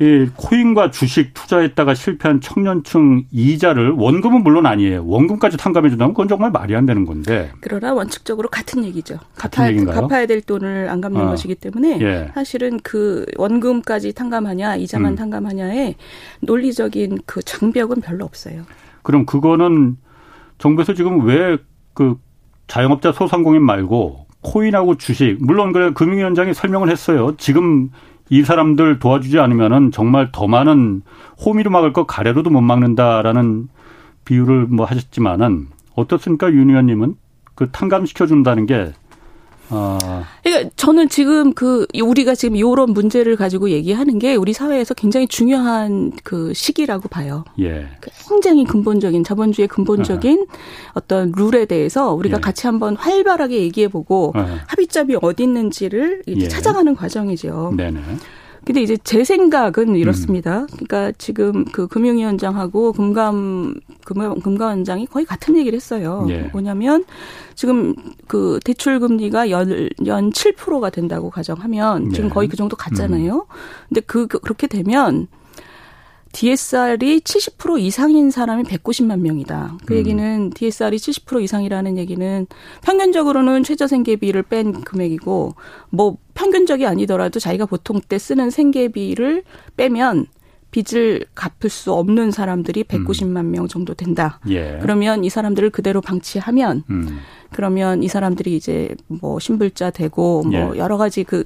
[0.00, 5.04] 이 코인과 주식 투자했다가 실패한 청년층 이자를 원금은 물론 아니에요.
[5.06, 7.52] 원금까지 탕감해 준다면 그건 정말 말이 안 되는 건데.
[7.60, 9.18] 그러나 원칙적으로 같은 얘기죠.
[9.36, 10.00] 같은 갚아, 얘기인가요?
[10.00, 11.26] 갚아야 될 돈을 안 갚는 어.
[11.30, 12.30] 것이기 때문에 예.
[12.34, 15.16] 사실은 그 원금까지 탕감하냐 이자만 음.
[15.16, 15.94] 탕감하냐에
[16.40, 18.62] 논리적인 그 장벽은 별로 없어요.
[19.02, 19.96] 그럼 그거는
[20.58, 21.58] 정부에서 지금 왜
[21.94, 22.16] 그
[22.66, 27.34] 자영업자 소상공인 말고 코인하고 주식 물론 그래 금융위원장이 설명을 했어요.
[27.36, 27.90] 지금
[28.32, 31.02] 이 사람들 도와주지 않으면은 정말 더 많은
[31.44, 33.68] 호미로 막을 것 가래로도 못 막는다라는
[34.24, 37.14] 비유를 뭐 하셨지만은 어떻습니까 윤 의원님은?
[37.54, 38.94] 그 탕감시켜 준다는 게
[39.70, 39.98] 어.
[40.42, 46.12] 그러니까 저는 지금 그 우리가 지금 이런 문제를 가지고 얘기하는 게 우리 사회에서 굉장히 중요한
[46.24, 47.44] 그 시기라고 봐요.
[47.58, 47.86] 예.
[48.28, 50.54] 굉장히 근본적인 자본주의 근본적인 어
[50.94, 52.40] 어떤 룰에 대해서 우리가 예.
[52.40, 56.48] 같이 한번 활발하게 얘기해보고 어 합의점이 어디 있는지를 예.
[56.48, 57.74] 찾아가는 과정이죠.
[57.76, 58.00] 네네.
[58.64, 60.60] 근데 이제 제 생각은 이렇습니다.
[60.60, 60.66] 음.
[60.66, 66.26] 그러니까 지금 그 금융위원장하고 금감 금감 금감원장이 거의 같은 얘기를 했어요.
[66.28, 66.42] 예.
[66.52, 67.04] 뭐냐면
[67.54, 67.94] 지금
[68.28, 72.34] 그 대출 금리가 연, 연 7%가 된다고 가정하면 지금 네.
[72.34, 73.34] 거의 그 정도 갔잖아요.
[73.34, 73.56] 음.
[73.88, 75.26] 근데 그, 그 그렇게 되면
[76.32, 79.78] DSR이 70% 이상인 사람이 190만 명이다.
[79.84, 79.98] 그 음.
[79.98, 82.46] 얘기는 DSR이 70% 이상이라는 얘기는
[82.82, 85.54] 평균적으로는 최저 생계비를 뺀 금액이고
[85.90, 89.44] 뭐 평균적이 아니더라도 자기가 보통 때 쓰는 생계비를
[89.76, 90.26] 빼면
[90.72, 93.50] 빚을 갚을 수 없는 사람들이 190만 음.
[93.52, 94.40] 명 정도 된다.
[94.48, 94.78] 예.
[94.80, 97.18] 그러면 이 사람들을 그대로 방치하면 음.
[97.52, 100.78] 그러면 이 사람들이 이제 뭐 신불자 되고 뭐 예.
[100.78, 101.44] 여러 가지 그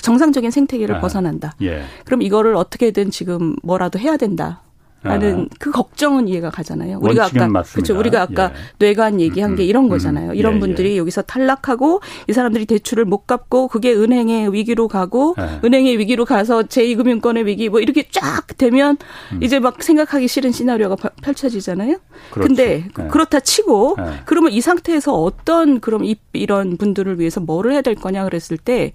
[0.00, 1.00] 정상적인 생태계를 아.
[1.00, 1.54] 벗어난다.
[1.60, 1.82] 예.
[2.04, 4.62] 그럼 이거를 어떻게든 지금 뭐라도 해야 된다.
[5.02, 5.54] 라는 아.
[5.60, 6.98] 그 걱정은 이해가 가잖아요.
[7.00, 7.96] 우리가 아까 그렇죠.
[7.96, 8.58] 우리가 아까 예.
[8.80, 10.32] 뇌관 얘기한 게 음, 이런 음, 거잖아요.
[10.34, 10.96] 이런 예, 분들이 예.
[10.98, 15.60] 여기서 탈락하고 이 사람들이 대출을 못 갚고 그게 은행의 위기로 가고 예.
[15.64, 18.96] 은행의 위기로 가서 제2금융권의 위기 뭐 이렇게 쫙 되면
[19.32, 19.42] 음.
[19.42, 21.98] 이제 막 생각하기 싫은 시나리오가 펼쳐지잖아요.
[22.32, 22.48] 그렇죠.
[22.48, 23.06] 근데 예.
[23.06, 24.20] 그렇다 치고 예.
[24.24, 28.92] 그러면 이 상태에서 어떤 그럼 이, 이런 분들을 위해서 뭐를 해야 될 거냐 그랬을 때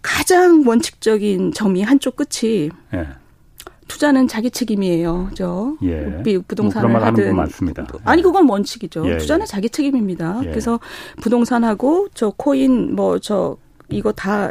[0.00, 2.70] 가장 원칙적인 점이 한쪽 끝이
[3.88, 5.30] 투자는 자기 책임이에요.
[5.34, 6.22] 저 예.
[6.46, 7.86] 부동산을 뭐 하든 많습니다.
[8.04, 9.08] 아니 그건 원칙이죠.
[9.08, 9.46] 예, 투자는 예.
[9.46, 10.40] 자기 책임입니다.
[10.44, 10.50] 예.
[10.50, 10.78] 그래서
[11.20, 13.56] 부동산하고 저 코인 뭐 저
[13.90, 14.50] 이거 다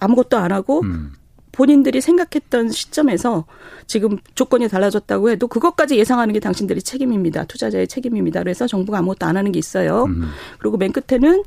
[0.00, 1.12] 아무것도 안 하고 음.
[1.52, 3.44] 본인들이 생각했던 시점에서
[3.86, 7.44] 지금 조건이 달라졌다고 해도 그것까지 예상하는 게 당신들의 책임입니다.
[7.44, 8.40] 투자자의 책임입니다.
[8.40, 10.04] 그래서 정부가 아무것도 안 하는 게 있어요.
[10.04, 10.30] 음.
[10.58, 11.44] 그리고 맨 끝에는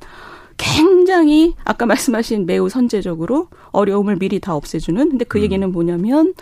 [0.57, 5.43] 굉장히 아까 말씀하신 매우 선제적으로 어려움을 미리 다 없애주는 근데 그 음.
[5.43, 6.33] 얘기는 뭐냐면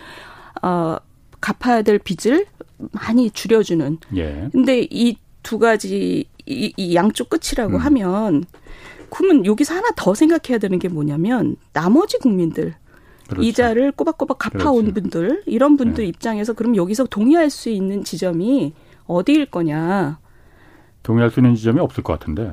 [0.64, 0.96] 어,
[1.40, 2.46] 갚아야 될 빚을
[2.92, 3.98] 많이 줄여주는.
[4.16, 4.48] 예.
[4.52, 7.80] 근데 이 두 가지 이, 이 양쪽 끝이라고 음.
[7.80, 8.44] 하면
[9.10, 12.74] 그러면 여기서 하나 더 생각해야 되는 게 뭐냐면 나머지 국민들
[13.28, 13.42] 그렇죠.
[13.46, 15.00] 이자를 꼬박꼬박 갚아온 그렇죠.
[15.00, 16.08] 분들 이런 분들 네.
[16.08, 18.74] 입장에서 그럼 여기서 동의할 수 있는 지점이
[19.06, 20.18] 어디일 거냐?
[21.02, 22.52] 동의할 수 있는 지점이 없을 것 같은데.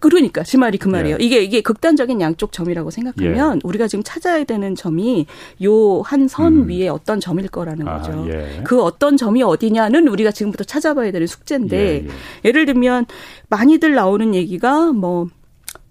[0.00, 1.16] 그러니까 제 말이 그 말이에요.
[1.20, 1.24] 예.
[1.24, 3.60] 이게 이게 극단적인 양쪽 점이라고 생각하면 예.
[3.64, 5.26] 우리가 지금 찾아야 되는 점이
[5.62, 6.68] 요 한 선 음.
[6.68, 8.26] 위에 어떤 점일 거라는 아, 거죠.
[8.30, 8.60] 예.
[8.64, 12.08] 그 어떤 점이 어디냐는 우리가 지금부터 찾아봐야 되는 숙제인데 예, 예.
[12.44, 13.06] 예를 들면
[13.48, 15.28] 많이들 나오는 얘기가 뭐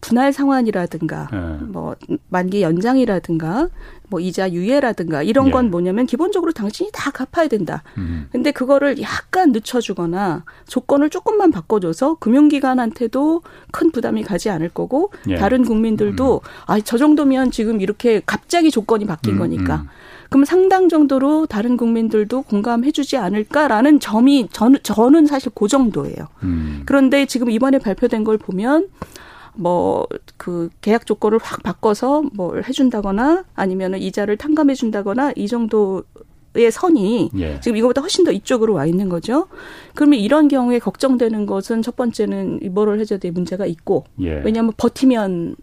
[0.03, 1.65] 분할 상환이라든가 네.
[1.65, 1.95] 뭐
[2.29, 3.69] 만기 연장이라든가
[4.09, 5.69] 뭐 이자 유예라든가 이런 건 예.
[5.69, 7.83] 뭐냐면 기본적으로 당신이 다 갚아야 된다.
[7.97, 8.27] 음.
[8.31, 15.37] 근데 그거를 약간 늦춰주거나 조건을 조금만 바꿔줘서 금융기관한테도 큰 부담이 가지 않을 거고 예.
[15.37, 16.49] 다른 국민들도 음.
[16.67, 19.77] 아저 정도면 지금 이렇게 갑자기 조건이 바뀐 음, 거니까.
[19.77, 19.87] 음.
[20.29, 26.27] 그럼 상당 정도로 다른 국민들도 공감해주지 않을까라는 점이 저는 저는 사실 그 정도예요.
[26.41, 26.81] 음.
[26.85, 28.87] 그런데 지금 이번에 발표된 걸 보면
[29.55, 30.07] 뭐
[30.43, 36.03] 그 계약 조건을 확 바꿔서 뭘 해준다거나 아니면은 이자를 탕감해 준다거나 이 정도
[36.55, 37.59] 의 선이 예.
[37.61, 39.47] 지금 이거보다 훨씬 더 이쪽으로 와 있는 거죠.
[39.95, 44.41] 그러면 이런 경우에 걱정되는 것은 첫 번째는 이모럴 해저드의 문제가 있고 예.
[44.43, 45.55] 왜냐하면 버티면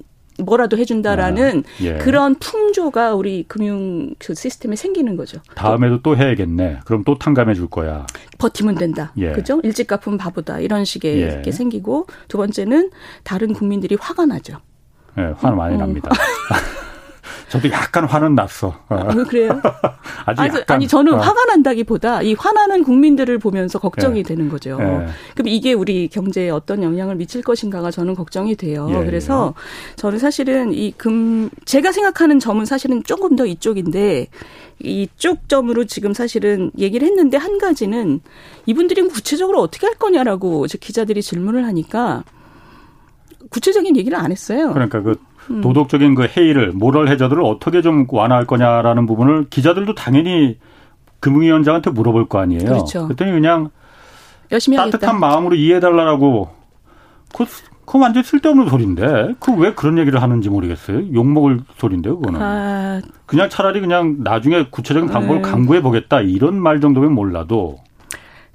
[0.45, 1.99] 뭐라도 해준다라는 아, 예.
[1.99, 5.41] 그런 풍조가 우리 금융 그 시스템에 생기는 거죠.
[5.55, 6.81] 다음에도 또 해야겠네.
[6.85, 8.07] 그럼 또 탕감해 줄 거야.
[8.39, 9.13] 버티면 된다.
[9.19, 9.33] 예.
[9.33, 9.61] 그죠?
[9.63, 10.61] 일찍 갚으면 바보다.
[10.61, 11.43] 이런 식의 예.
[11.43, 12.91] 게 생기고 두 번째는
[13.25, 14.59] 다른 국민들이 화가 나죠.
[15.19, 15.79] 예, 화 많이 어.
[15.79, 16.11] 납니다.
[17.49, 18.79] 저도 약간 화는 났어.
[18.89, 19.61] 아, 그래요?
[20.25, 21.19] 아주 아니, 약간, 아니 저는 어.
[21.19, 24.23] 화가 난다기보다 이 화나는 국민들을 보면서 걱정이 예.
[24.23, 24.79] 되는 거죠.
[24.81, 25.07] 예.
[25.35, 28.89] 그럼 이게 우리 경제에 어떤 영향을 미칠 것인가가 저는 걱정이 돼요.
[28.91, 29.05] 예.
[29.05, 29.55] 그래서
[29.97, 34.27] 저는 사실은 이 금 제가 생각하는 점은 사실은 조금 더 이쪽인데
[34.81, 38.21] 이쪽 점으로 지금 사실은 얘기를 했는데 한 가지는
[38.67, 42.25] 이분들이 구체적으로 어떻게 할 거냐라고 기자들이 질문을 하니까
[43.51, 44.73] 구체적인 얘기를 안 했어요.
[44.73, 45.17] 그러니까 그
[45.51, 45.61] 음.
[45.61, 50.59] 도덕적인 그 해이를 모럴 해저드를 어떻게 좀 완화할 거냐라는 부분을 기자들도 당연히
[51.21, 52.65] 금융위원장한테 물어볼 거 아니에요.
[52.65, 53.05] 그렇죠.
[53.05, 53.71] 그랬더니 그냥
[54.53, 55.13] 열심히 따뜻한 하겠다.
[55.19, 56.49] 마음으로 이해해달라고
[57.35, 57.45] 그,
[57.85, 61.13] 그 완전 쓸데없는 소리인데 그 왜 그런 얘기를 하는지 모르겠어요.
[61.13, 62.41] 욕먹을 소리인데 그거는.
[62.41, 63.01] 아...
[63.27, 65.51] 그냥 차라리 그냥 나중에 구체적인 방법을 네.
[65.51, 67.79] 강구해 보겠다 이런 말 정도면 몰라도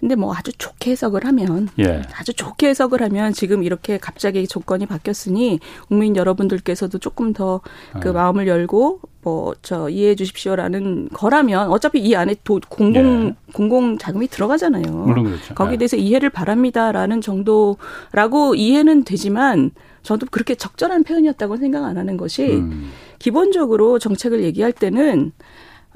[0.05, 2.03] 근데 뭐 아주 좋게 해석을 하면 예.
[2.15, 8.11] 아주 좋게 해석을 하면 지금 이렇게 갑자기 조건이 바뀌었으니 국민 여러분들께서도 조금 더그 아.
[8.13, 13.35] 마음을 열고 뭐 저 이해해 주십시오라는 거라면 어차피 이 안에 도, 공공 예.
[13.51, 14.83] 공공 자금이 들어가잖아요.
[14.91, 15.55] 물론 그렇죠.
[15.55, 15.77] 거기에 예.
[15.77, 19.71] 대해서 이해를 바랍니다라는 정도라고 이해는 되지만
[20.03, 22.91] 저도 그렇게 적절한 표현이었다고 생각 안 하는 것이 음.
[23.17, 25.31] 기본적으로 정책을 얘기할 때는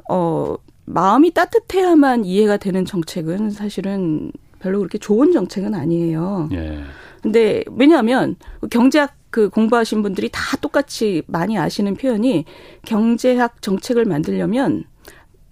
[0.09, 0.55] 어
[0.89, 6.49] 마음이 따뜻해야만 이해가 되는 정책은 사실은 별로 그렇게 좋은 정책은 아니에요.
[6.51, 6.81] 예.
[7.21, 8.35] 근데 왜냐하면
[8.71, 12.45] 경제학 그 공부하신 분들이 다 똑같이 많이 아시는 표현이
[12.85, 14.85] 경제학 정책을 만들려면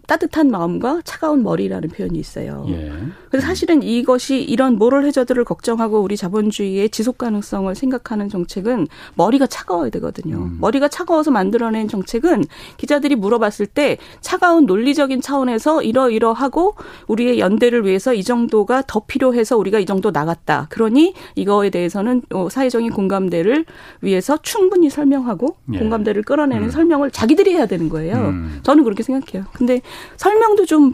[0.08, 2.66] 따뜻한 마음과 차가운 머리라는 표현이 있어요.
[2.70, 2.92] 예.
[3.30, 9.90] 그래서 사실은 이것이 이런 모럴 해저들을 걱정하고 우리 자본주의의 지속 가능성을 생각하는 정책은 머리가 차가워야
[9.92, 10.38] 되거든요.
[10.38, 10.58] 음.
[10.62, 12.46] 머리가 차가워서 만들어낸 정책은
[12.78, 16.76] 기자들이 물어봤을 때 차가운 논리적인 차원에서 이러이러하고
[17.08, 20.68] 우리의 연대를 위해서 이 정도가 더 필요해서 우리가 이 정도 나갔다.
[20.70, 23.66] 그러니 이거에 대해서는 어, 사회적인 공감대를
[24.00, 25.80] 위해서 충분히 설명하고 예.
[25.80, 26.72] 공감대를 끌어내는 음.
[26.72, 28.16] 설명을 자기들이 해야 되는 거예요.
[28.16, 28.60] 음.
[28.64, 29.46] 저는 그렇게 생각해요.
[29.52, 29.82] 근데
[30.18, 30.94] 설명도 좀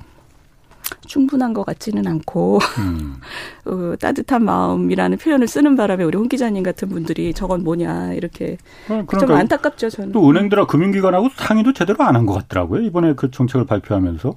[1.07, 3.15] 충분한 것 같지는 않고 음.
[3.65, 8.57] 어, 따뜻한 마음이라는 표현을 쓰는 바람에 우리 홍 기자님 같은 분들이 저건 뭐냐 이렇게
[8.89, 10.11] 어, 그러니까 좀 안타깝죠 저는.
[10.11, 14.35] 또 은행들하고 금융기관하고 상의도 제대로 안 한 것 같더라고요 이번에 그 정책을 발표하면서.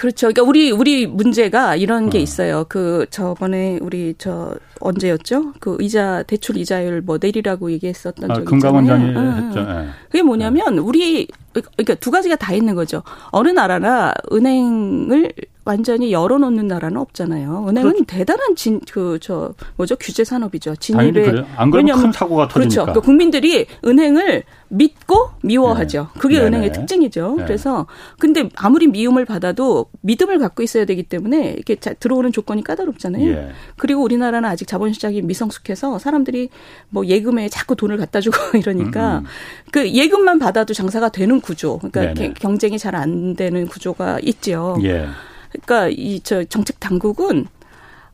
[0.00, 0.28] 그렇죠.
[0.28, 2.20] 그러니까 우리 우리 문제가 이런 게 어.
[2.22, 2.64] 있어요.
[2.70, 5.52] 그 저번에 우리 저 언제였죠?
[5.60, 9.46] 그 이자 대출 이자율 뭐 내리라고 얘기했었던 아, 적이 금감원장이 있잖아요.
[9.46, 9.60] 했죠.
[9.60, 9.88] 네.
[10.06, 13.02] 그게 뭐냐면 우리 그러니까 두 가지가 다 있는 거죠.
[13.30, 15.32] 어느 나라나 은행을
[15.70, 17.66] 완전히 열어놓는 나라는 없잖아요.
[17.68, 18.04] 은행은 그렇죠.
[18.06, 20.76] 대단한 진 그 저 뭐죠 규제 산업이죠.
[20.76, 22.58] 진입에 안 그러면 큰 사고가 터지니까.
[22.58, 22.80] 그렇죠.
[22.82, 26.08] 그러니까 국민들이 은행을 믿고 미워하죠.
[26.14, 26.20] 네.
[26.20, 27.34] 그게 네 은행의 특징이죠.
[27.38, 27.44] 네.
[27.44, 27.86] 그래서
[28.18, 33.28] 근데 아무리 미움을 받아도 믿음을 갖고 있어야 되기 때문에 이렇게 들어오는 조건이 까다롭잖아요.
[33.28, 33.48] 예.
[33.76, 36.48] 그리고 우리나라는 아직 자본 시장이 미성숙해서 사람들이
[36.88, 39.26] 뭐 예금에 자꾸 돈을 갖다 주고 이러니까 음, 음.
[39.72, 41.78] 그 예금만 받아도 장사가 되는 구조.
[41.78, 42.34] 그러니까 네네.
[42.40, 44.76] 경쟁이 잘 안 되는 구조가 있죠.
[44.82, 45.06] 예.
[45.50, 47.46] 그러니까 이 저 정책 당국은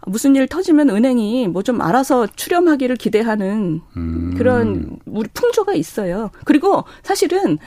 [0.07, 4.35] 무슨 일 터지면 은행이 뭐 좀 알아서 출렴하기를 기대하는 음.
[4.39, 6.31] 그런 우리 풍조가 있어요.
[6.45, 7.59] 그리고 사실은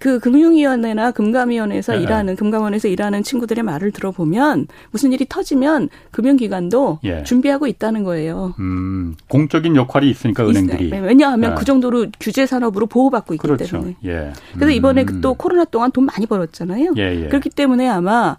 [0.00, 2.02] 그 금융위원회나 금감위원회에서 네.
[2.02, 7.22] 일하는 금감원에서 일하는 친구들의 말을 들어보면 무슨 일이 터지면 금융기관도 예.
[7.22, 8.54] 준비하고 있다는 거예요.
[8.58, 10.90] 음, 공적인 역할이 있으니까 은행들이.
[10.90, 11.56] 네, 왜냐하면 네.
[11.58, 13.64] 그 정도로 규제 산업으로 보호받고 있기 그렇죠.
[13.64, 13.96] 때문에.
[14.04, 14.32] 예.
[14.54, 15.20] 그래서 이번에 음.
[15.22, 16.94] 또 코로나 동안 돈 많이 벌었잖아요.
[16.98, 17.28] 예, 예.
[17.28, 18.36] 그렇기 때문에 아마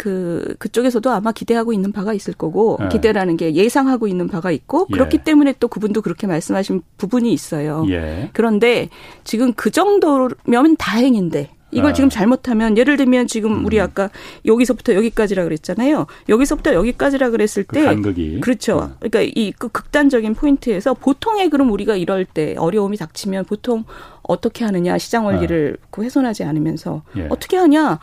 [0.00, 2.88] 그 그쪽에서도 아마 기대하고 있는 바가 있을 거고 네.
[2.88, 4.94] 기대라는 게 예상하고 있는 바가 있고 예.
[4.94, 7.84] 그렇기 때문에 또 그분도 그렇게 말씀하신 부분이 있어요.
[7.90, 8.30] 예.
[8.32, 8.88] 그런데
[9.24, 11.92] 지금 그 정도면 다행인데 이걸 아.
[11.92, 13.66] 지금 잘못하면 예를 들면 지금 음.
[13.66, 14.08] 우리 아까
[14.46, 16.06] 여기서부터 여기까지라 그랬잖아요.
[16.30, 18.92] 여기서부터 여기까지라 그랬을 그 때 간극이 그렇죠.
[19.02, 19.08] 네.
[19.10, 23.84] 그러니까 이 그 극단적인 포인트에서 보통의 그럼 우리가 이럴 때 어려움이 닥치면 보통
[24.22, 25.86] 어떻게 하느냐 시장 원리를 네.
[25.90, 27.26] 그 훼손하지 않으면서 예.
[27.28, 27.98] 어떻게 하냐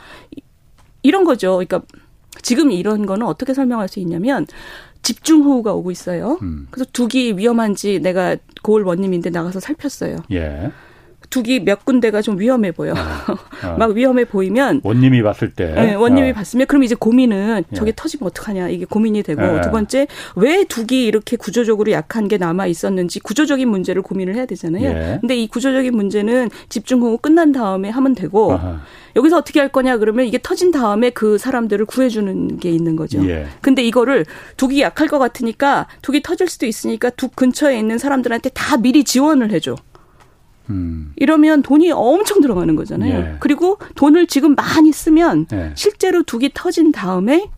[1.07, 1.53] 이런 거죠.
[1.53, 1.81] 그러니까
[2.41, 4.45] 지금 이런 거는 어떻게 설명할 수 있냐면
[5.03, 6.37] 집중호우가 오고 있어요.
[6.41, 6.67] 음.
[6.69, 10.17] 그래서 두기 위험한지 내가 고을 원님인데 나가서 살폈어요.
[10.31, 10.71] 예.
[11.29, 12.93] 두기 몇 군데가 좀 위험해 보여.
[12.93, 13.75] 어, 어.
[13.77, 15.73] 막 위험해 보이면 원님이 봤을 때.
[15.73, 16.33] 네, 원님이 어.
[16.33, 17.75] 봤으면 그럼 이제 고민은 예.
[17.75, 19.61] 저게 터지면 어떡하냐 이게 고민이 되고 예.
[19.61, 24.83] 두 번째 왜 두기 이렇게 구조적으로 약한 게 남아 있었는지 구조적인 문제를 고민을 해야 되잖아요.
[24.83, 25.17] 예.
[25.21, 28.81] 근데 이 구조적인 문제는 집중호우 끝난 다음에 하면 되고 아하.
[29.17, 33.27] 여기서 어떻게 할 거냐 그러면 이게 터진 다음에 그 사람들을 구해주는 게 있는 거죠.
[33.27, 33.47] 예.
[33.61, 34.25] 근데 이거를
[34.57, 39.51] 두기 약할 것 같으니까 두기 터질 수도 있으니까 두 근처에 있는 사람들한테 다 미리 지원을
[39.51, 39.75] 해줘.
[40.69, 41.11] 음.
[41.15, 43.17] 이러면 돈이 엄청 들어가는 거잖아요.
[43.17, 43.35] 예.
[43.39, 45.71] 그리고 돈을 지금 많이 쓰면 예.
[45.75, 47.49] 실제로 두기 터진 다음에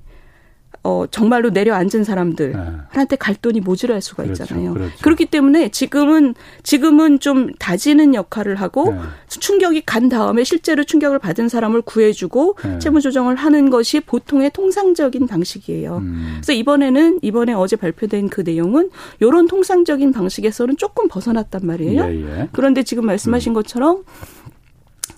[0.84, 4.74] 어, 정말로 내려앉은 사람들한테 갈 돈이 모자랄 수가 그렇죠, 있잖아요.
[4.74, 4.94] 그렇죠.
[5.02, 9.00] 그렇기 때문에 지금은 지금은 좀 다지는 역할을 하고 네.
[9.28, 12.80] 충격이 간 다음에 실제로 충격을 받은 사람을 구해주고 네.
[12.80, 15.98] 채무 조정을 하는 것이 보통의 통상적인 방식이에요.
[15.98, 16.32] 음.
[16.36, 18.89] 그래서 이번에는 이번에 어제 발표된 그 내용은
[19.20, 22.04] 이런 통상적인 방식에서는 조금 벗어났단 말이에요.
[22.04, 22.50] 예, 예.
[22.54, 23.54] 그런데 지금 말씀하신 음.
[23.54, 24.04] 것처럼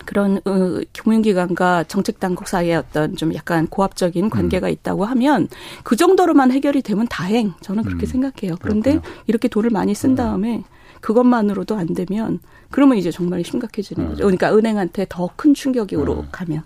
[0.06, 4.72] 그런 어, 금융기관과 정책당국 사이에 어떤 좀 약간 고압적인 관계가 음.
[4.72, 5.48] 있다고 하면
[5.84, 8.08] 그 정도로만 해결이 되면 다행 저는 그렇게 음.
[8.08, 8.56] 생각해요.
[8.62, 9.16] 그런데 그렇구나.
[9.28, 10.16] 이렇게 돈을 많이 쓴 음.
[10.16, 10.64] 다음에
[11.02, 14.10] 그것만으로도 안 되면 그러면 이제 정말 심각해지는 음.
[14.10, 14.24] 거죠.
[14.24, 16.28] 그러니까 은행한테 더 큰 충격으로 음.
[16.32, 16.64] 가면.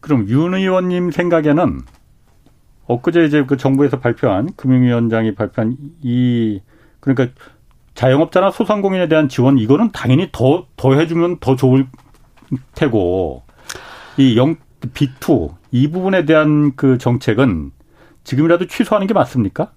[0.00, 1.80] 그럼 윤 의원님 생각에는
[2.86, 6.60] 엊그제 이제 그 정부에서 발표한 금융위원장이 발표한 이
[7.00, 7.34] 그러니까
[7.94, 11.86] 자영업자나 소상공인에 대한 지원 이거는 당연히 더 더 해주면 더 좋을
[12.74, 13.42] 테고
[14.16, 17.72] 이 영, B2 이 부분에 대한 그 정책은
[18.24, 19.72] 지금이라도 취소하는 게 맞습니까?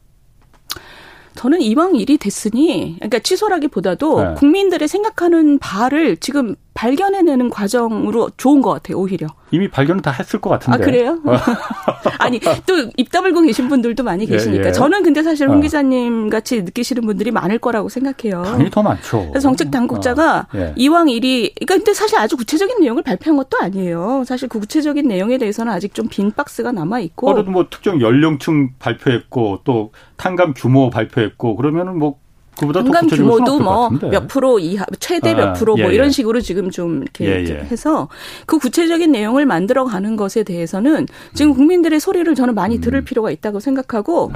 [1.35, 4.33] 저는 이왕 일이 됐으니 그러니까 취소라기보다도 네.
[4.35, 9.27] 국민들의 생각하는 바를 지금 발견해내는 과정으로 좋은 것 같아요, 오히려.
[9.51, 10.77] 이미 발견은 다 했을 것 같은데.
[10.81, 11.19] 아, 그래요?
[11.25, 11.35] 어.
[12.19, 14.63] 아니, 또 입 다물고 계신 분들도 많이 예, 계시니까.
[14.63, 14.71] 예, 예.
[14.71, 15.61] 저는 근데 사실 홍 어.
[15.61, 18.43] 기자님 같이 느끼시는 분들이 많을 거라고 생각해요.
[18.43, 19.19] 당연히 더 많죠.
[19.29, 20.57] 그래서 정책 당국자가 어.
[20.57, 20.73] 예.
[20.77, 24.23] 이왕 일이, 그러니까 근데 사실 아주 구체적인 내용을 발표한 것도 아니에요.
[24.25, 27.29] 사실 그 구체적인 내용에 대해서는 아직 좀 빈 박스가 남아있고.
[27.29, 32.20] 어제도 뭐 특정 연령층 발표했고 또 탄감 규모 발표했고 그러면은 뭐
[32.67, 36.11] 공간 규모도 뭐 몇 프로 이하 최대 몇 아, 프로 뭐 예, 이런 예.
[36.11, 38.07] 식으로 지금 좀 이렇게 예, 예, 해서
[38.45, 42.81] 그 구체적인 내용을 만들어 가는 것에 대해서는 지금 국민들의 소리를 저는 많이 음.
[42.81, 44.31] 들을 필요가 있다고 생각하고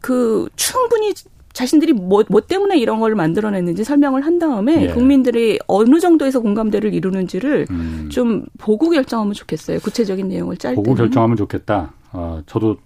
[0.00, 1.12] 그 충분히
[1.52, 4.86] 자신들이 뭐, 뭐 때문에 이런 걸 만들어냈는지 설명을 한 다음에 예.
[4.88, 8.08] 국민들이 어느 정도에서 공감대를 이루는지를 음.
[8.12, 9.78] 좀 보고 결정하면 좋겠어요.
[9.78, 10.76] 구체적인 내용을 짤 때.
[10.76, 11.94] 보고 결정하면 좋겠다.
[12.12, 12.76] 어, 저도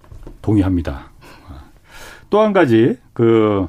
[0.41, 1.11] 동의합니다.
[1.49, 1.55] 어.
[2.31, 3.67] 또한 가지 그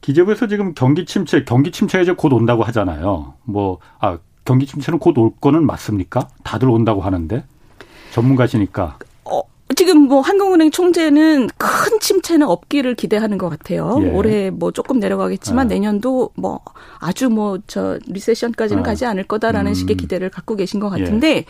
[0.00, 3.34] 기재부에서 지금 경기 침체, 경기 침체가 이제 곧 온다고 하잖아요.
[3.44, 6.28] 뭐, 아, 경기 침체는 곧 올 거는 맞습니까?
[6.44, 7.44] 다들 온다고 하는데.
[8.12, 8.98] 전문가시니까.
[9.78, 14.00] 지금 뭐 한국은행 총재는 큰 침체는 없기를 기대하는 것 같아요.
[14.02, 14.10] 예.
[14.10, 15.74] 올해 뭐 조금 내려가겠지만 예.
[15.74, 16.58] 내년도 뭐
[16.98, 18.84] 아주 뭐 저 리세션까지는 아.
[18.84, 19.74] 가지 않을 거다라는 음.
[19.74, 21.44] 식의 기대를 갖고 계신 것 같은데 예.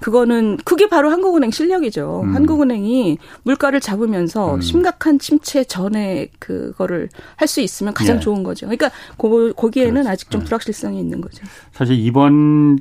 [0.00, 2.20] 그거는 그게 바로 한국은행 실력이죠.
[2.24, 2.34] 음.
[2.34, 4.60] 한국은행이 물가를 잡으면서 음.
[4.60, 8.20] 심각한 침체 전에 그거를 할 수 있으면 가장 예.
[8.20, 8.66] 좋은 거죠.
[8.66, 10.08] 그러니까 고, 거기에는 그렇지.
[10.08, 10.44] 아직 좀 예.
[10.44, 11.42] 불확실성이 있는 거죠.
[11.72, 12.78] 사실 이번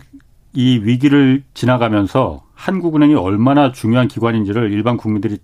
[0.54, 5.38] 이 위기를 지나가면서 한국은행이 얼마나 중요한 기관인지를 일반 국민들이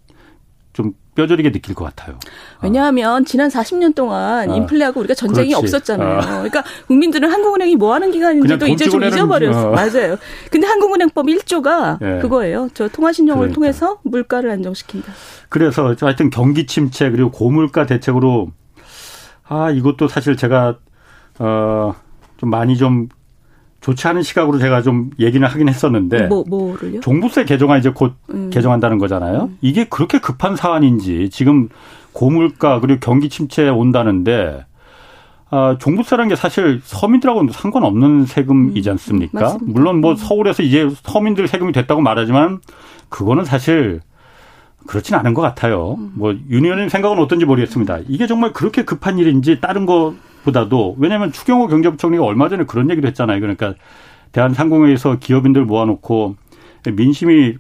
[0.74, 2.20] 좀 뼈저리게 느낄 것 같아요.
[2.62, 4.56] 왜냐하면 지난 40년 동안 아.
[4.56, 5.66] 인플레하고 우리가 전쟁이 그렇지.
[5.76, 6.18] 없었잖아요.
[6.18, 6.22] 아.
[6.22, 9.70] 그러니까 국민들은 한국은행이 뭐 하는 기관인지도 이제 좀 잊어버렸어.
[9.70, 9.72] 어.
[9.72, 10.18] 맞아요.
[10.52, 12.20] 근데 한국은행법 1조가 예.
[12.22, 12.68] 그거예요.
[12.74, 13.56] 저 통화신용을 그러니까.
[13.56, 15.14] 통해서 물가를 안정시킨다.
[15.48, 18.52] 그래서 하여튼 경기 침체 그리고 고물가 대책으로
[19.48, 20.80] 아 이것도 사실 제가
[21.40, 23.08] 어좀 많이 좀
[23.86, 27.02] 좋지 않은 시각으로 제가 좀 얘기는 하긴 했었는데 뭐 뭐를요?
[27.02, 28.50] 종부세 개정안 이제 곧 음.
[28.50, 29.44] 개정한다는 거잖아요.
[29.44, 29.58] 음.
[29.62, 31.70] 이게 그렇게 급한 사안인지 지금
[32.12, 34.66] 고물가 그리고 경기 침체 온다는데
[35.52, 38.92] 아, 종부세라는 게 사실 서민들하고는 상관없는 세금이지 음.
[38.94, 39.54] 않습니까?
[39.54, 40.16] 음, 물론 뭐 음.
[40.16, 42.62] 서울에서 이제 서민들 세금이 됐다고 말하지만
[43.10, 44.02] 그거는 사실
[44.88, 45.96] 그렇진 않은 것 같아요.
[46.00, 46.14] 음.
[46.16, 48.00] 뭐, 윤 의원님 생각은 어떤지 모르겠습니다.
[48.08, 53.08] 이게 정말 그렇게 급한 일인지 다른 거 보다도 왜냐하면 추경호 경제부총리가 얼마 전에 그런 얘기도
[53.08, 53.40] 했잖아요.
[53.42, 53.74] 그러니까
[54.32, 56.36] 대한상공회에서 기업인들 모아놓고
[56.94, 57.58] 민심이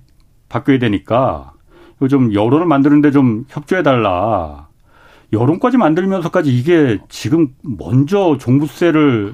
[0.47, 1.53] 바뀌어야 되니까
[2.09, 4.69] 좀 여론을 만드는데 좀 협조해 달라.
[5.33, 9.33] 여론까지 만들면서까지 이게 지금 먼저 종부세를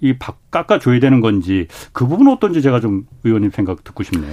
[0.00, 0.14] 이
[0.50, 4.32] 깎아줘야 되는 건지 그 부분은 어떤지 제가 좀 의원님 생각 듣고 싶네요.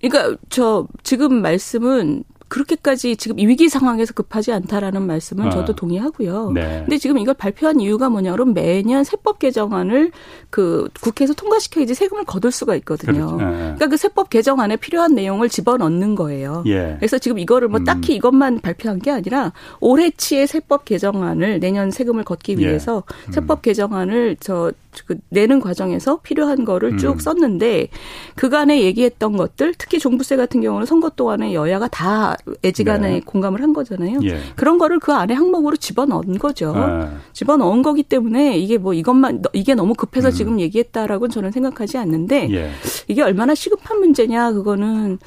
[0.00, 5.50] 그러니까 저 지금 말씀은 그렇게까지 지금 위기 상황에서 급하지 않다라는 말씀은 어.
[5.50, 6.52] 저도 동의하고요.
[6.52, 6.82] 네.
[6.84, 10.12] 근데 지금 이걸 발표한 이유가 뭐냐 그럼 매년 세법 개정안을
[10.50, 13.36] 그 국회에서 통과시켜야지 세금을 거둘 수가 있거든요.
[13.38, 13.44] 네.
[13.44, 16.62] 그러니까 그 세법 개정안에 필요한 내용을 집어넣는 거예요.
[16.66, 16.94] 예.
[17.00, 17.84] 그래서 지금 이거를 뭐 음.
[17.84, 22.56] 딱히 이것만 발표한 게 아니라 올해치의 세법 개정안을 내년 세금을 걷기 예.
[22.58, 23.30] 위해서 예.
[23.30, 23.32] 음.
[23.32, 24.70] 세법 개정안을 저
[25.06, 27.18] 그 내는 과정에서 필요한 거를 쭉 음.
[27.18, 27.88] 썼는데
[28.34, 33.20] 그간에 얘기했던 것들 특히 종부세 같은 경우는 선거 동안에 여야가 다 애지간에 네.
[33.20, 34.20] 공감을 한 거잖아요.
[34.24, 34.40] 예.
[34.56, 36.74] 그런 거를 그 안에 항목으로 집어넣은 거죠.
[36.76, 37.08] 예.
[37.32, 40.32] 집어넣은 거기 때문에 이게 뭐 이것만 이게 너무 급해서 음.
[40.32, 42.70] 지금 얘기했다라고는 저는 생각하지 않는데 예.
[43.08, 45.18] 이게 얼마나 시급한 문제냐 그거는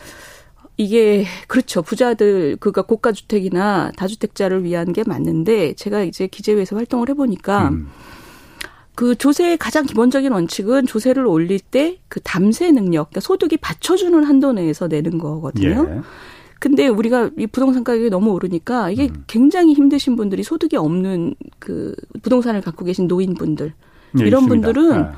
[0.77, 7.69] 이게 그렇죠 부자들 그가 고가 주택이나 다주택자를 위한 게 맞는데 제가 이제 기재위에서 활동을 해보니까.
[7.69, 7.89] 음.
[8.98, 14.54] 그 조세의 가장 기본적인 원칙은 조세를 올릴 때 그 담세 능력, 그러니까 소득이 받쳐주는 한도
[14.54, 15.86] 내에서 내는 거거든요.
[15.88, 16.02] 예.
[16.60, 19.24] 근데 우리가 이 부동산 가격이 너무 오르니까 이게 음.
[19.28, 23.68] 굉장히 힘드신 분들이 소득이 없는 그 부동산을 갖고 계신 노인분들
[24.20, 24.48] 예, 이런 있습니다.
[24.48, 25.12] 분들은 네.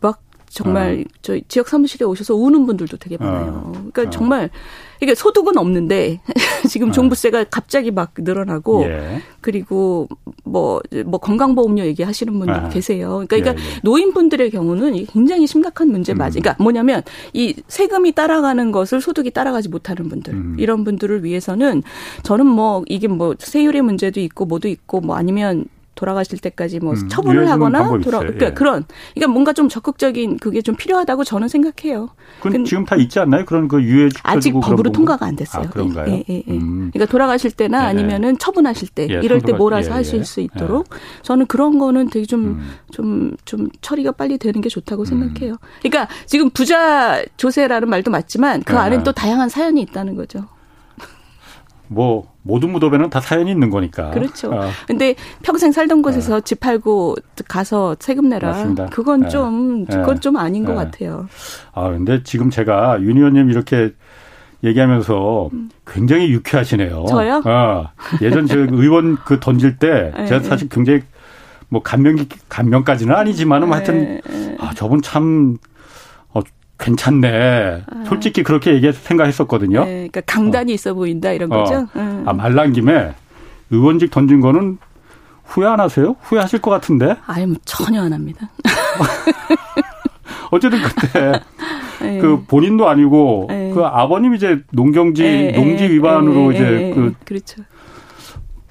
[0.00, 1.18] 막 정말 어.
[1.20, 3.64] 저희 지역 사무실에 오셔서 우는 분들도 되게 많아요.
[3.66, 3.72] 어.
[3.72, 4.10] 그러니까 어.
[4.10, 4.48] 정말
[5.02, 6.20] 이게 소득은 없는데
[6.70, 6.92] 지금 어.
[6.92, 9.20] 종부세가 갑자기 막 늘어나고 예.
[9.40, 10.08] 그리고
[10.44, 12.68] 뭐뭐 뭐 건강보험료 얘기하시는 분들 아.
[12.68, 13.24] 계세요.
[13.26, 13.80] 그러니까, 그러니까 예, 예.
[13.82, 16.38] 노인분들의 경우는 굉장히 심각한 문제 맞아.
[16.38, 16.42] 음.
[16.42, 20.56] 그러니까 뭐냐면 이 세금이 따라가는 것을 소득이 따라가지 못하는 분들 음.
[20.56, 21.82] 이런 분들을 위해서는
[22.22, 25.64] 저는 뭐 이게 뭐 세율의 문제도 있고 뭐도 있고 뭐 아니면
[26.02, 28.50] 돌아가실 때까지 뭐 음, 처분을 하거나 돌아 그러니까 예.
[28.50, 28.84] 그런
[29.14, 32.08] 그러니까 뭔가 좀 적극적인 그게 좀 필요하다고 저는 생각해요.
[32.40, 33.44] 그건 지금 다 있지 않나요?
[33.44, 35.66] 그런 그 유예 아직 법으로 통과가 안 됐어요.
[35.66, 36.12] 아, 그런가요?
[36.12, 36.52] 예, 예, 예.
[36.54, 36.90] 음.
[36.92, 37.90] 그러니까 돌아가실 때나 네, 네.
[37.90, 40.24] 아니면은 처분하실 때 예, 이럴 때 몰아서 예, 하실 예.
[40.24, 40.88] 수 있도록
[41.22, 42.60] 저는 그런 거는 되게 좀
[42.90, 43.36] 좀좀 음.
[43.44, 45.04] 좀 처리가 빨리 되는 게 좋다고 음.
[45.04, 45.54] 생각해요.
[45.82, 50.46] 그러니까 지금 부자 조세라는 말도 맞지만 그 안에 또 다양한 사연이 있다는 거죠.
[51.86, 54.10] 뭐 모든 무덤에는 다 사연이 있는 거니까.
[54.10, 54.52] 그렇죠.
[54.52, 54.68] 어.
[54.86, 56.40] 근데 평생 살던 곳에서 어.
[56.40, 57.16] 집 팔고
[57.48, 58.48] 가서 세금 내라.
[58.48, 58.86] 맞습니다.
[58.86, 59.96] 그건 좀 네.
[59.96, 60.78] 그건 좀 아닌 것 네.
[60.78, 61.26] 같아요.
[61.72, 63.92] 아 근데 지금 제가 윤 의원님 이렇게
[64.64, 65.70] 얘기하면서 음.
[65.86, 67.04] 굉장히 유쾌하시네요.
[67.08, 67.42] 저요?
[67.44, 67.88] 어.
[68.20, 70.26] 예전 저 의원 그 던질 때 네.
[70.26, 71.02] 제가 사실 굉장히
[71.68, 72.16] 뭐 감명
[72.48, 74.20] 감명까지는 아니지만은 뭐 하여튼
[74.58, 75.56] 아 저분 참
[76.78, 77.82] 괜찮네.
[77.86, 78.04] 아.
[78.06, 79.84] 솔직히 그렇게 얘기 생각했었거든요.
[79.84, 80.74] 네, 그러니까 강단이 어.
[80.74, 81.74] 있어 보인다 이런 거죠.
[81.74, 81.86] 어.
[81.96, 82.24] 음.
[82.26, 83.14] 아 말난 김에
[83.70, 84.78] 의원직 던진 거는
[85.44, 86.16] 후회 안 하세요?
[86.22, 87.16] 후회하실 것 같은데?
[87.26, 88.50] 아유, 뭐 전혀 안 합니다.
[90.50, 91.40] 어쨌든 그때
[92.00, 92.18] 네.
[92.18, 93.70] 그 본인도 아니고 네.
[93.74, 95.52] 그 아버님 이제 농경지 네.
[95.52, 97.62] 농지 위반으로 이제 그 그렇죠.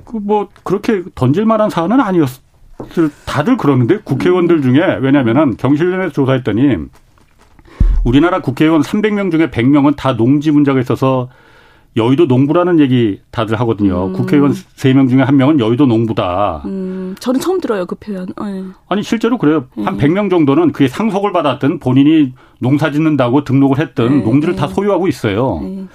[0.05, 2.29] 그 뭐 그렇게 던질 만한 사안은 아니었.
[3.25, 6.77] 다들 그러는데 국회의원들 중에 왜냐면은 경실련에서 조사했더니
[8.03, 11.29] 우리나라 국회의원 300명 중에 100명은 다 농지 문제가 있어서
[11.97, 14.07] 여의도 농부라는 얘기 다들 하거든요.
[14.07, 14.13] 음.
[14.13, 16.61] 국회의원 3명 중에 1명은 여의도 농부다.
[16.65, 18.27] 음, 저는 처음 들어요, 그 표현.
[18.27, 18.63] 네.
[18.87, 19.65] 아니, 실제로 그래요.
[19.75, 19.83] 네.
[19.83, 24.23] 한 100명 정도는 그게 상속을 받았든 본인이 농사 짓는다고 등록을 했든 네.
[24.23, 24.73] 농지를 다 네.
[24.73, 25.59] 소유하고 있어요.
[25.61, 25.85] 네.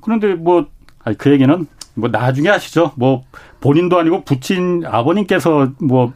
[0.00, 0.66] 그런데 뭐,
[1.02, 2.92] 아니, 그 얘기는 뭐 나중에 하시죠.
[2.94, 3.24] 뭐
[3.60, 6.12] 본인도 아니고 부친 아버님께서 뭐,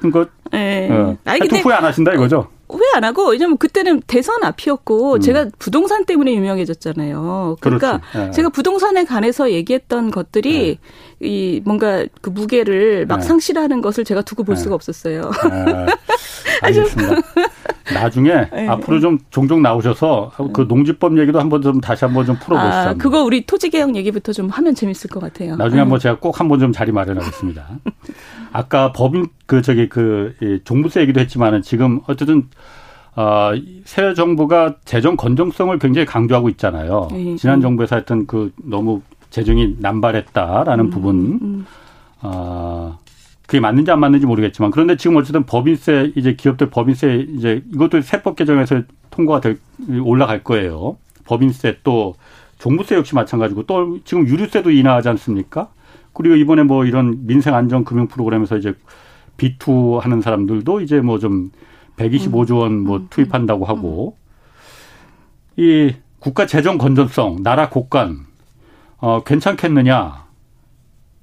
[0.00, 0.90] 그, 네.
[0.90, 2.48] 어, 하여튼 후회 안 하신다 이거죠.
[2.68, 5.20] 후회 안 하고 왜냐면 그때는 대선 앞이었고 음.
[5.20, 7.56] 제가 부동산 때문에 유명해졌잖아요.
[7.60, 8.30] 그러니까 네.
[8.30, 10.78] 제가 부동산에 관해서 얘기했던 것들이
[11.20, 11.26] 네.
[11.26, 13.22] 이 뭔가 그 무게를 막 네.
[13.22, 14.62] 상실하는 것을 제가 두고 볼 네.
[14.62, 15.30] 수가 없었어요.
[15.30, 15.86] 아,
[16.62, 17.22] 알겠습니다.
[17.94, 18.68] 나중에 네.
[18.68, 22.76] 앞으로 좀 종종 나오셔서 그 농지법 얘기도 한번 좀 다시 한번 좀 풀어보시죠.
[22.76, 25.56] 아, 그거 우리 토지 개혁 얘기부터 좀 하면 재밌을 것 같아요.
[25.56, 27.66] 나중에 한번 제가 꼭 한번 좀 자리 마련하겠습니다.
[28.52, 32.48] 아까 법인 그 저기 그 종부세 얘기도 했지만은 지금 어쨌든
[33.16, 33.52] 어,
[33.84, 37.08] 새 정부가 재정 건정성을 굉장히 강조하고 있잖아요.
[37.10, 37.36] 네.
[37.36, 39.00] 지난 정부에서 하여튼 그 너무
[39.30, 41.16] 재정이 남발했다라는 음, 부분.
[41.42, 41.66] 음.
[42.20, 42.98] 어,
[43.46, 48.36] 그게 맞는지 안 맞는지 모르겠지만 그런데 지금 어쨌든 법인세 이제 기업들 법인세 이제 이것도 세법
[48.36, 49.58] 개정에서 통과가 될
[50.02, 50.98] 올라갈 거예요.
[51.24, 52.14] 법인세 또
[52.58, 55.68] 종부세 역시 마찬가지고 또 지금 유류세도 인하하지 않습니까?
[56.12, 58.74] 그리고 이번에 뭐 이런 민생 안전 금융 프로그램에서 이제
[59.36, 61.50] 비투 하는 사람들도 이제 뭐 좀
[61.96, 63.68] 125조 원뭐 음, 음, 투입한다고 음.
[63.68, 64.16] 하고
[65.56, 68.26] 이 국가 재정 건전성, 나라 국간
[68.98, 70.26] 어 괜찮겠느냐?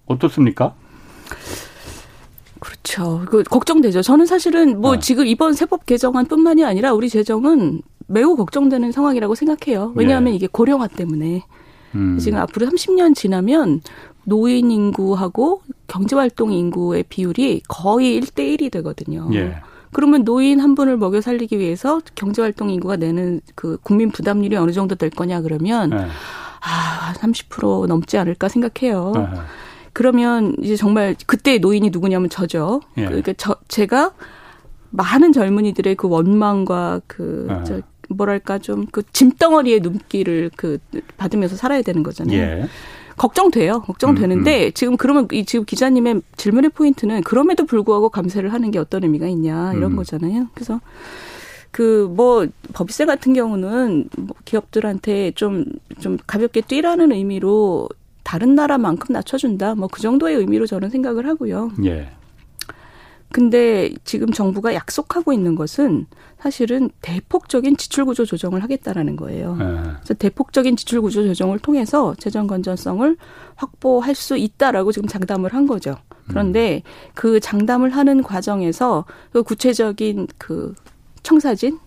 [0.06, 0.76] 어떻습니까?
[2.60, 3.26] 그렇죠.
[3.26, 4.02] 그 걱정되죠.
[4.02, 5.00] 저는 사실은 뭐 네.
[5.00, 9.94] 지금 이번 세법 개정안뿐만이 아니라 우리 재정은 매우 걱정되는 상황이라고 생각해요.
[9.96, 10.38] 왜냐하면 예.
[10.38, 11.44] 이게 고령화 때문에
[11.96, 12.18] 음.
[12.20, 13.82] 지금 앞으로 30년 지나면
[14.24, 19.30] 노인 인구하고 경제 활동 인구의 비율이 거의 1대 1이 되거든요.
[19.34, 19.56] 예.
[19.94, 24.96] 그러면 노인 한 분을 먹여 살리기 위해서 경제활동 인구가 내는 그 국민 부담률이 어느 정도
[24.96, 26.08] 될 거냐 그러면 네.
[26.62, 29.12] 아, 30% 넘지 않을까 생각해요.
[29.16, 29.28] 네.
[29.94, 32.82] 그러면 이제 정말 그때 노인이 누구냐면 저죠.
[32.98, 33.06] 예.
[33.06, 34.14] 그러니까 저 제가
[34.90, 37.64] 많은 젊은이들의 그 원망과 그 네.
[37.64, 40.78] 저, 뭐랄까 좀 그 짐덩어리의 눈길을 그
[41.18, 42.38] 받으면서 살아야 되는 거잖아요.
[42.38, 42.68] 예.
[43.18, 43.82] 걱정돼요.
[43.82, 44.72] 걱정되는데 음, 음.
[44.74, 49.74] 지금 그러면 이 지금 기자님의 질문의 포인트는 그럼에도 불구하고 감세를 하는 게 어떤 의미가 있냐
[49.74, 49.96] 이런 음.
[49.98, 50.48] 거잖아요.
[50.54, 50.80] 그래서
[51.72, 55.66] 그 뭐 법세 같은 경우는 뭐 기업들한테 좀좀
[56.00, 57.90] 좀 가볍게 뛰라는 의미로
[58.24, 59.76] 다른 나라만큼 낮춰준다.
[59.76, 61.72] 뭐 그 정도의 의미로 저는 생각을 하고요.
[61.86, 62.10] 예.
[63.34, 66.06] 근데 지금 정부가 약속하고 있는 것은
[66.40, 69.56] 사실은 대폭적인 지출 구조 조정을 하겠다라는 거예요.
[69.56, 69.66] 네.
[69.66, 73.18] 그래서 대폭적인 지출 구조 조정을 통해서 재정 건전성을
[73.56, 75.96] 확보할 수 있다라고 지금 장담을 한 거죠.
[76.28, 77.12] 그런데 음.
[77.16, 80.76] 그 장담을 하는 과정에서 그 구체적인 그
[81.24, 81.80] 청사진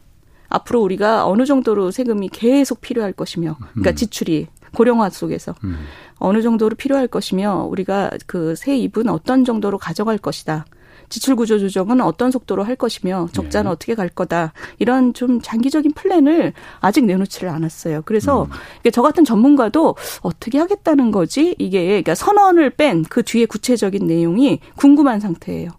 [0.49, 3.95] 앞으로 우리가 어느 정도로 세금이 계속 필요할 것이며 그러니까 음.
[3.95, 5.79] 지출이 고령화 속에서 음.
[6.19, 10.67] 어느 정도로 필요할 것이며 우리가 그 세 입은 어떤 정도로 가져갈 것이다.
[11.09, 13.73] 지출 구조 조정은 어떤 속도로 할 것이며 적자는 네.
[13.73, 18.03] 어떻게 갈 거다 이런 좀 장기적인 플랜을 아직 내놓지를 않았어요.
[18.05, 18.91] 그래서 음.
[18.93, 25.21] 저 같은 전문가도 어떻게 하겠다는 거지 이게 그러니까 선언을 뺀 그 뒤에 구체적인 내용이 궁금한
[25.21, 25.71] 상태예요.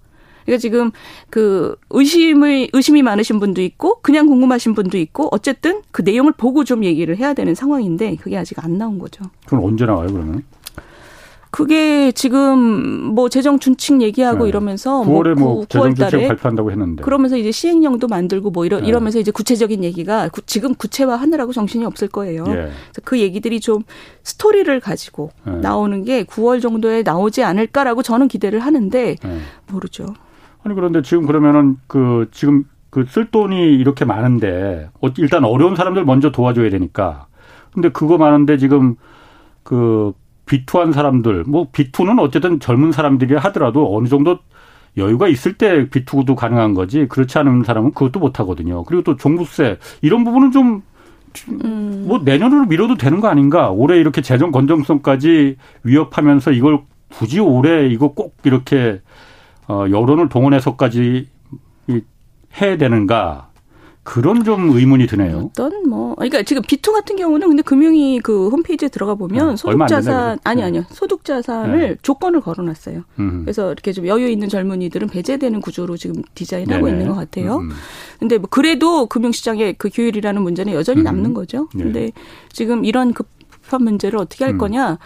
[0.46, 0.92] 그러니까 지금
[1.30, 6.86] 그 의심을 의심이 많으신 분도 있고 그냥 궁금하신 분도 있고 어쨌든 그 내용을 보고 좀
[6.86, 9.26] 얘기를 해야 되는 상황인데 그게 아직 안 나온 거죠.
[9.46, 10.44] 그럼 언제 나와요 그러면?
[11.52, 12.68] 그게 지금
[13.14, 14.50] 뭐 재정 준칙 얘기하고 네.
[14.50, 18.88] 이러면서 9월에 뭐, 뭐 재정 준칙 발표한다고 했는데 그러면서 이제 시행령도 만들고 뭐 이러, 네.
[18.88, 22.44] 이러면서 이제 구체적인 얘기가 구, 지금 구체화 하느라고 정신이 없을 거예요.
[22.48, 22.52] 예.
[22.54, 23.84] 그래서 그 얘기들이 좀
[24.24, 25.58] 스토리를 가지고 네.
[25.58, 29.40] 나오는 게 9월 정도에 나오지 않을까라고 저는 기대를 하는데 네.
[29.72, 30.06] 모르죠.
[30.64, 36.06] 아니 그런데 지금 그러면은 그 지금 그 쓸 돈이 이렇게 많은데 어, 일단 어려운 사람들
[36.06, 37.28] 먼저 도와줘야 되니까
[37.74, 38.96] 근데 그거 많은데 지금
[39.64, 40.14] 그
[40.48, 44.40] 비투한 사람들, 뭐 비투는 어쨌든 젊은 사람들이 하더라도 어느 정도
[44.98, 48.84] 여유가 있을 때 비투도 가능한 거지 그렇지 않은 사람은 그것도 못 하거든요.
[48.84, 50.82] 그리고 또 종부세 이런 부분은 좀
[51.64, 52.06] 음.
[52.08, 53.70] 뭐 내년으로 미뤄도 되는 거 아닌가?
[53.70, 56.80] 올해 이렇게 재정 건정성까지 위협하면서 이걸
[57.10, 59.02] 굳이 올해 이거 꼭 이렇게
[59.68, 61.28] 어 여론을 동원해서까지
[62.60, 63.47] 해야 되는가?
[64.08, 65.50] 그런 좀 의문이 드네요.
[65.52, 69.86] 어떤 뭐 그러니까 지금 비투 같은 경우는 근데 금융위 그 홈페이지에 들어가 보면 네, 소득
[69.90, 70.68] 자산 아니 네.
[70.68, 71.96] 아니요 소득 자산을 네.
[72.02, 73.04] 조건을 걸어놨어요.
[73.20, 73.42] 음.
[73.44, 76.98] 그래서 이렇게 좀 여유 있는 젊은이들은 배제되는 구조로 지금 디자인하고 네네.
[76.98, 77.58] 있는 것 같아요.
[77.58, 77.70] 음.
[78.18, 81.04] 근데 뭐 그래도 금융시장의 그 규율이라는 문제는 여전히 음.
[81.04, 81.68] 남는 거죠.
[81.76, 81.84] 네.
[81.84, 82.12] 근데
[82.54, 84.58] 지금 이런 급한 문제를 어떻게 할 음.
[84.58, 85.00] 거냐?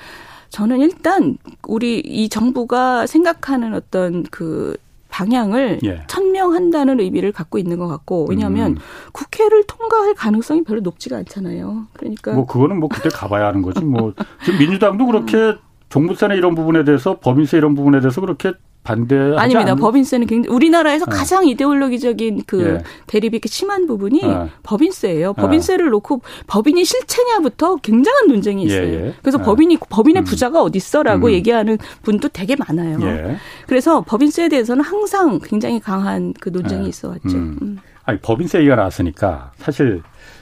[0.50, 4.78] 저는 일단 우리 이 정부가 생각하는 어떤 그
[5.22, 6.02] 방향을 예.
[6.08, 8.78] 천명한다는 의미를 갖고 있는 것 같고 왜냐하면 음.
[9.12, 11.88] 국회를 통과할 가능성이 별로 높지가 않잖아요.
[11.94, 13.84] 그러니까 뭐 그거는 뭐 그때 가봐야 하는 거지.
[13.86, 14.14] 뭐
[14.44, 15.58] 지금 민주당도 그렇게 음.
[15.92, 19.60] 종부세나 이런 부분에 대해서 법인세 이런 부분에 대해서 그렇게 반대 아닙니다.
[19.60, 19.76] 않는...
[19.76, 21.16] 법인세는 굉장히 우리나라에서 네.
[21.16, 22.84] 가장 이데올로기적인 그 예.
[23.06, 24.50] 대립이 이렇게 심한 부분이 네.
[24.64, 25.34] 법인세예요.
[25.34, 25.92] 법인세를 네.
[25.92, 28.88] 놓고 법인이 실체냐부터 굉장한 논쟁이 있어요.
[28.88, 29.14] 예, 예.
[29.22, 30.26] 그래서 법인이 법인의 음.
[30.26, 31.32] 부자가 어디 있어라고 음.
[31.34, 33.00] 얘기하는 분도 되게 많아요.
[33.04, 33.36] 예.
[33.68, 37.38] 그래서 법인세에 대해서는 항상 굉장히 강한 그 논쟁이 있어 왔죠.
[37.38, 37.58] 음.
[37.62, 37.78] 음.
[38.04, 40.02] 아니 법인세 얘기가 나왔으니까 사실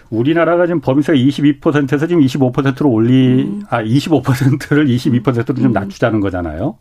[0.10, 3.64] 우리나라가 지금 법인세가 22%에서 지금 25%로 올리, 음.
[3.70, 6.78] 아, 25%를 22%로 좀 낮추자는 거잖아요.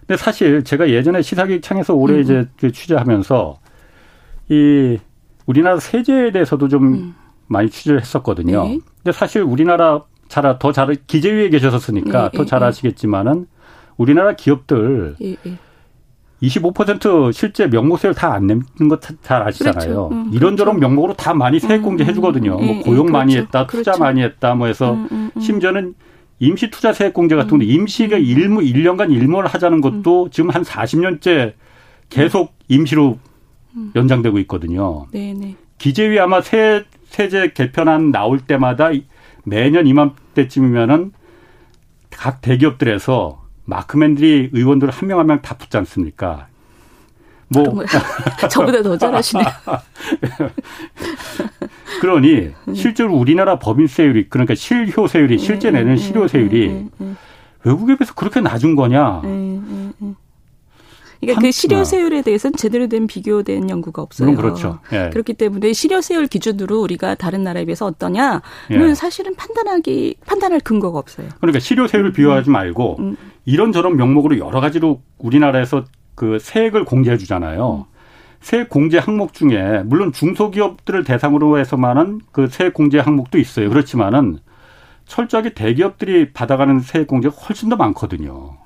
[0.00, 2.20] 근데 사실 제가 예전에 시사기획창에서 오래 음.
[2.20, 3.58] 이제 그 취재하면서
[4.48, 4.98] 이
[5.46, 7.14] 우리나라 세제에 대해서도 좀 음.
[7.46, 8.64] 많이 취재를 했었거든요.
[8.64, 8.78] 네.
[9.02, 12.68] 근데 사실 우리나라 잘, 더 잘, 기재위에 계셨었으니까 네, 더잘 네, 네.
[12.68, 13.46] 아시겠지만은
[13.96, 15.36] 우리나라 기업들 네,
[16.42, 19.74] 25% 실제 명목세를 다 안 내는 것 잘 아시잖아요.
[19.80, 20.08] 그렇죠.
[20.12, 20.88] 음, 이런저런 그렇죠.
[20.88, 22.52] 명목으로 다 많이 세액 공제 음, 해주거든요.
[22.52, 23.12] 뭐 예, 고용 그렇죠.
[23.12, 23.98] 많이 했다, 투자 그렇죠.
[24.04, 25.40] 많이 했다, 뭐 해서 음, 음, 음.
[25.40, 25.94] 심지어는
[26.38, 27.68] 임시 투자 세액 공제 같은 경우 음.
[27.68, 30.30] 임시가 일무 1년간 일몰 하자는 것도 음.
[30.30, 31.54] 지금 한 40년째
[32.10, 33.18] 계속 임시로
[33.76, 33.92] 음.
[33.96, 35.06] 연장되고 있거든요.
[35.10, 35.56] 네 네.
[35.78, 38.90] 기재위 아마 세, 세제 개편안 나올 때마다
[39.44, 41.12] 매년 이맘때쯤이면은
[42.10, 46.46] 각 대기업들에서 마크맨들이 의원들 한 명 한 명 다 붙지 않습니까?
[47.50, 47.64] 뭐
[48.50, 49.46] 저보다 더 잘하시네요.
[52.00, 56.86] 그러니 실제로 우리나라 법인세율이 그러니까 실효세율이 실제 내는 실효세율이
[57.64, 59.22] 외국에 비해서 그렇게 낮은 거냐?
[61.20, 64.34] 그러니까 그 실효세율에 대해서는 제대로 된 비교된 연구가 없어요.
[64.36, 64.78] 그렇죠.
[64.92, 65.10] 예.
[65.10, 68.40] 그렇기 때문에 실효세율 기준으로 우리가 다른 나라에 비해서 어떠냐는
[68.70, 68.94] 예.
[68.94, 71.28] 사실은 판단하기 판단할 근거가 없어요.
[71.40, 73.16] 그러니까 실효세율을 비교하지 말고 음.
[73.44, 77.86] 이런저런 명목으로 여러 가지로 우리나라에서 그 세액을 공제해 주잖아요.
[77.88, 77.98] 음.
[78.40, 83.68] 세액 공제 항목 중에 물론 중소기업들을 대상으로 해서만은 그 세액 공제 항목도 있어요.
[83.68, 84.38] 그렇지만은
[85.06, 88.56] 철저하게 대기업들이 받아가는 세액 공제가 훨씬 더 많거든요.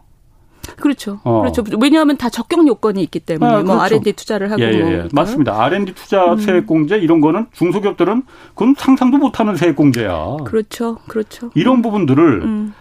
[0.76, 1.20] 그렇죠.
[1.24, 1.40] 어.
[1.40, 1.64] 그렇죠.
[1.80, 3.80] 왜냐하면 다 적격 요건이 있기 때문에 아, 뭐 그렇죠.
[3.96, 5.08] R&D 투자를 하고 예, 예, 예.
[5.12, 5.62] 맞습니다.
[5.62, 6.38] R&D 투자 음.
[6.38, 8.22] 세액 공제 이런 거는 중소기업들은
[8.54, 10.36] 그건 상상도 못하는 세액 공제야.
[10.44, 10.98] 그렇죠.
[11.08, 11.50] 그렇죠.
[11.54, 12.74] 이런 부분들을 음.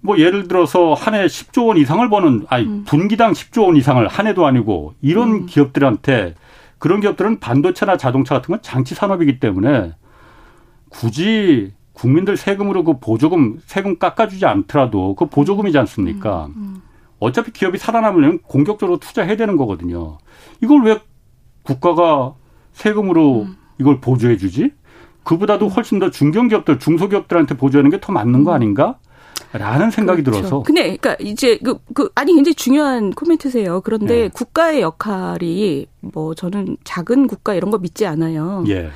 [0.00, 2.84] 뭐 예를 들어서 한 해 10조 원 이상을 버는 아니 음.
[2.86, 5.46] 분기당 10조 원 이상을 한 해도 아니고 이런 음.
[5.46, 6.34] 기업들한테
[6.78, 9.92] 그런 기업들은 반도체나 자동차 같은 건 장치 산업이기 때문에
[10.88, 16.46] 굳이 국민들 세금으로 그 보조금 세금 깎아주지 않더라도 그 보조금이지 않습니까?
[16.46, 16.52] 음.
[16.56, 16.82] 음.
[17.20, 20.18] 어차피 기업이 살아남으려면 공격적으로 투자해야 되는 거거든요.
[20.62, 21.00] 이걸 왜
[21.62, 22.34] 국가가
[22.72, 23.56] 세금으로 음.
[23.78, 24.72] 이걸 보조해 주지?
[25.24, 28.98] 그보다도 훨씬 더 중견기업들, 중소기업들한테 보조하는 게 더 맞는 거 아닌가?
[29.52, 30.40] 라는 생각이 그렇죠.
[30.40, 30.62] 들어서.
[30.62, 33.80] 근데 그러니까 이제 그, 그 아니 굉장히 중요한 코멘트세요.
[33.82, 34.28] 그런데 네.
[34.28, 38.64] 국가의 역할이 뭐 저는 작은 국가 이런 거 믿지 않아요.
[38.68, 38.90] 예.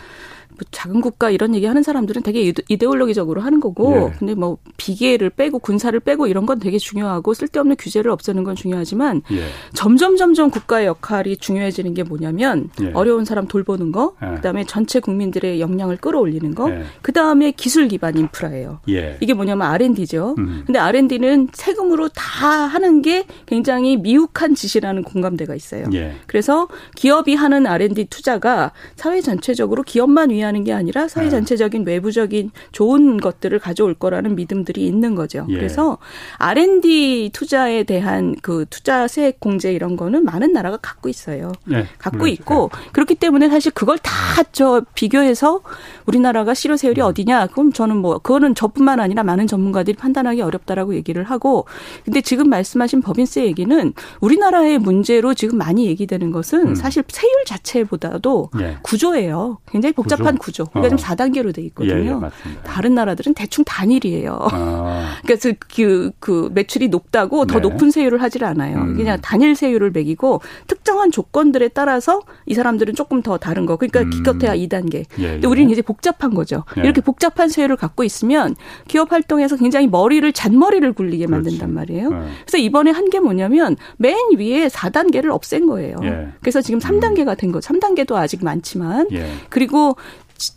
[0.52, 4.18] 뭐 작은 국가 이런 얘기 하는 사람들은 되게 이데올로기적으로 하는 거고 예.
[4.18, 9.22] 근데 뭐 비계를 빼고 군사를 빼고 이런 건 되게 중요하고 쓸데없는 규제를 없애는 건 중요하지만
[9.32, 9.46] 예.
[9.74, 12.92] 점점 점점 국가의 역할이 중요해지는 게 뭐냐면 예.
[12.92, 14.36] 어려운 사람 돌보는 거 예.
[14.36, 16.84] 그다음에 전체 국민들의 역량을 끌어올리는 거 예.
[17.02, 18.80] 그다음에 기술 기반 인프라예요.
[18.88, 19.16] 예.
[19.20, 20.36] 이게 뭐냐면 R&D죠.
[20.38, 20.62] 음.
[20.66, 25.86] 근데 R&D는 세금으로 다 하는 게 굉장히 미혹한 짓이라는 공감대가 있어요.
[26.26, 31.30] 그래서 기업이 하는 R&D 투자가 사회 전체적으로 기업만 위한 의미하는 게 아니라 사회 네.
[31.30, 35.46] 전체적인 외부적인 좋은 것들을 가져올 거라는 믿음들이 있는 거죠.
[35.48, 35.54] 예.
[35.54, 35.98] 그래서
[36.38, 41.52] R&D 투자에 대한 그 투자 세액 공제 이런 거는 많은 나라가 갖고 있어요.
[41.64, 41.86] 네.
[41.98, 42.32] 갖고 그렇죠.
[42.32, 44.12] 있고 그렇기 때문에 사실 그걸 다
[44.52, 45.60] 저 비교해서
[46.06, 47.06] 우리나라가 실효세율이 음.
[47.06, 47.48] 어디냐?
[47.48, 51.66] 그럼 저는 뭐 그거는 저뿐만 아니라 많은 전문가들이 판단하기 어렵다라고 얘기를 하고
[52.04, 56.74] 근데 지금 말씀하신 법인세 얘기는 우리나라의 문제로 지금 많이 얘기되는 것은 음.
[56.74, 58.76] 사실 세율 자체보다도 네.
[58.82, 59.58] 구조예요.
[59.70, 60.64] 굉장히 복잡한 구조.
[60.66, 60.96] 그러니까 어.
[60.96, 61.94] 좀 4단계로 돼 있거든요.
[61.94, 64.38] 예, 예, 다른 나라들은 대충 단일이에요.
[64.50, 65.16] 아.
[65.24, 67.52] 그러니까 그, 그 매출이 높다고 네.
[67.52, 68.78] 더 높은 세율을 하질 않아요.
[68.78, 68.96] 음.
[68.96, 73.76] 그냥 단일 세율을 매기고 특정한 조건들에 따라서 이 사람들은 조금 더 다른 거.
[73.76, 74.10] 그러니까 음.
[74.10, 75.04] 기껏해야 2단계.
[75.18, 76.64] 예, 근데 우리는 이제 복잡한 거죠.
[76.78, 76.82] 예.
[76.82, 78.56] 이렇게 복잡한 세율을 갖고 있으면
[78.88, 82.10] 기업 활동에서 굉장히 머리를 잔머리를 굴리게 만든단 말이에요.
[82.12, 82.16] 예.
[82.46, 85.96] 그래서 이번에 한 게 뭐냐면 맨 위에 4단계를 없앤 거예요.
[86.02, 86.28] 예.
[86.40, 87.58] 그래서 지금 3단계가 된 거.
[87.58, 89.26] 3단계도 아직 많지만 예.
[89.50, 89.96] 그리고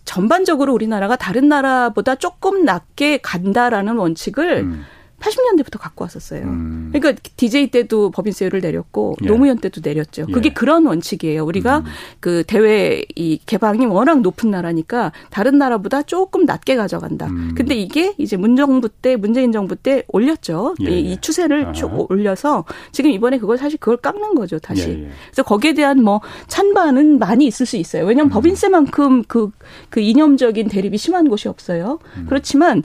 [0.06, 4.86] 전반적으로 우리나라가 다른 나라보다 조금 낮게 간다라는 원칙을 음.
[5.26, 6.44] 80년대부터 갖고 왔었어요.
[6.44, 6.90] 음.
[6.94, 9.28] 그러니까 DJ 때도 법인세율을 내렸고 예.
[9.28, 10.26] 노무현 때도 내렸죠.
[10.30, 10.32] 예.
[10.32, 11.44] 그게 그런 원칙이에요.
[11.44, 11.86] 우리가 음.
[12.20, 17.28] 그 대외 이 개방이 워낙 높은 나라니까 다른 나라보다 조금 낮게 가져간다.
[17.28, 17.54] 음.
[17.56, 20.76] 근데 이게 이제 문정부 때 문재인 정부 때 올렸죠.
[20.82, 20.92] 예.
[20.92, 24.60] 이, 이, 추세를 쭉 올려서 지금 이번에 그걸 사실 그걸 깎는 거죠.
[24.60, 24.90] 다시.
[24.90, 25.10] 예, 예.
[25.28, 28.06] 그래서 거기에 대한 뭐 찬반은 많이 있을 수 있어요.
[28.06, 28.34] 왜냐하면 음.
[28.34, 29.50] 법인세만큼 그,
[29.90, 32.00] 그 이념적인 대립이 심한 곳이 없어요.
[32.18, 32.26] 음.
[32.28, 32.84] 그렇지만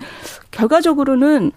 [0.50, 1.52] 결과적으로는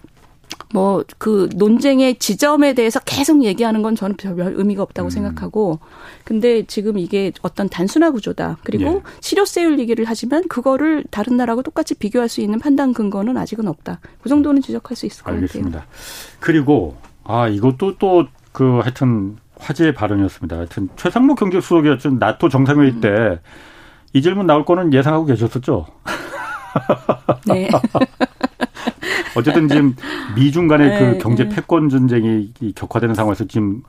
[0.74, 5.10] 뭐 그 논쟁의 지점에 대해서 계속 얘기하는 건 저는 별 의미가 없다고 음.
[5.10, 5.78] 생각하고
[6.24, 8.58] 근데 지금 이게 어떤 단순화 구조다.
[8.64, 9.02] 그리고 예.
[9.20, 14.00] 실효세율 얘기를 하지만 그거를 다른 나라하고 똑같이 비교할 수 있는 판단 근거는 아직은 없다.
[14.22, 15.78] 그 정도는 지적할 수 있을 것 알겠습니다.
[15.80, 15.94] 같아요.
[16.40, 20.56] 그리고 아 이것도 또 그 하여튼 화제의 발언이었습니다.
[20.56, 23.00] 하여튼 최상무 경제수석이었던 나토 정상회의 음.
[23.00, 25.86] 때이 질문 나올 거는 예상하고 계셨었죠?
[27.46, 27.68] 네.
[29.36, 29.96] 어쨌든 지금
[30.36, 31.54] 미중 간의 그 네, 그 경제 네.
[31.54, 33.82] 패권 전쟁이 격화되는 상황에서 지금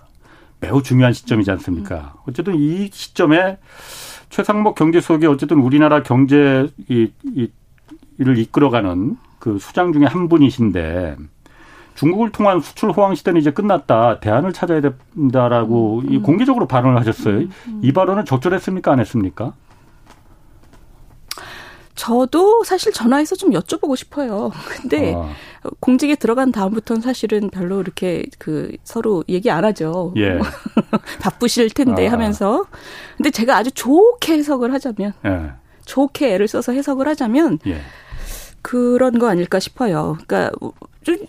[0.60, 1.96] 매우 중요한 시점이지 않습니까?
[2.16, 2.20] 음.
[2.30, 3.58] 어쨌든 이 시점에
[4.30, 7.52] 최상목 경제수석이 어쨌든 우리나라 경제 이, 이, 이
[8.18, 11.18] 를 이끌어가는 그 수장 중에 한 분이신데
[11.96, 14.20] 중국을 통한 수출 호황 시대는 이제 끝났다.
[14.20, 16.22] 대안을 찾아야 된다라고 음, 음.
[16.24, 17.40] 공개적으로 발언을 하셨어요.
[17.40, 17.80] 음, 음.
[17.84, 18.92] 이 발언은 적절했습니까?
[18.92, 19.54] 안 했습니까?
[21.96, 24.52] 저도 사실 전화해서 좀 여쭤보고 싶어요.
[24.82, 25.32] 근데 아.
[25.80, 30.14] 공직에 들어간 다음부터는 사실은 별로 이렇게 그 서로 얘기 안 하죠.
[30.18, 30.40] 예.
[31.20, 32.12] 바쁘실 텐데 아.
[32.12, 32.66] 하면서.
[33.18, 35.52] 근데 제가 아주 좋게 해석을 하자면 예.
[35.86, 37.80] 좋게 애를 써서 해석을 하자면 예.
[38.62, 40.18] 그런 거 아닐까 싶어요.
[40.26, 40.52] 그러니까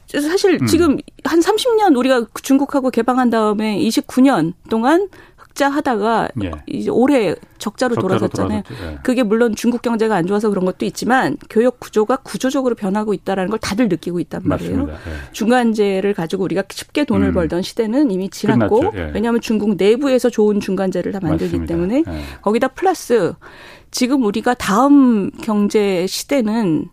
[0.09, 0.67] 사실 음.
[0.67, 5.09] 지금 한 30년 우리가 중국하고 개방한 다음에 29년 동안
[5.57, 6.51] 적자 하다가 예.
[6.67, 8.63] 이제 올해 적자로, 적자로 돌아섰잖아요.
[8.71, 8.99] 예.
[9.03, 13.59] 그게 물론 중국 경제가 안 좋아서 그런 것도 있지만 교역 구조가 구조적으로 변하고 있다라는 걸
[13.59, 14.89] 다들 느끼고 있단 말이에요.
[14.91, 14.95] 예.
[15.33, 17.35] 중간재를 가지고 우리가 쉽게 돈을 음.
[17.35, 19.11] 벌던 시대는 이미 지났고 예.
[19.15, 21.75] 왜냐하면 중국 내부에서 좋은 중간재를 다 만들기 맞습니다.
[21.75, 22.23] 때문에 예.
[22.43, 23.33] 거기다 플러스
[23.91, 26.91] 지금 우리가 다음 경제 시대는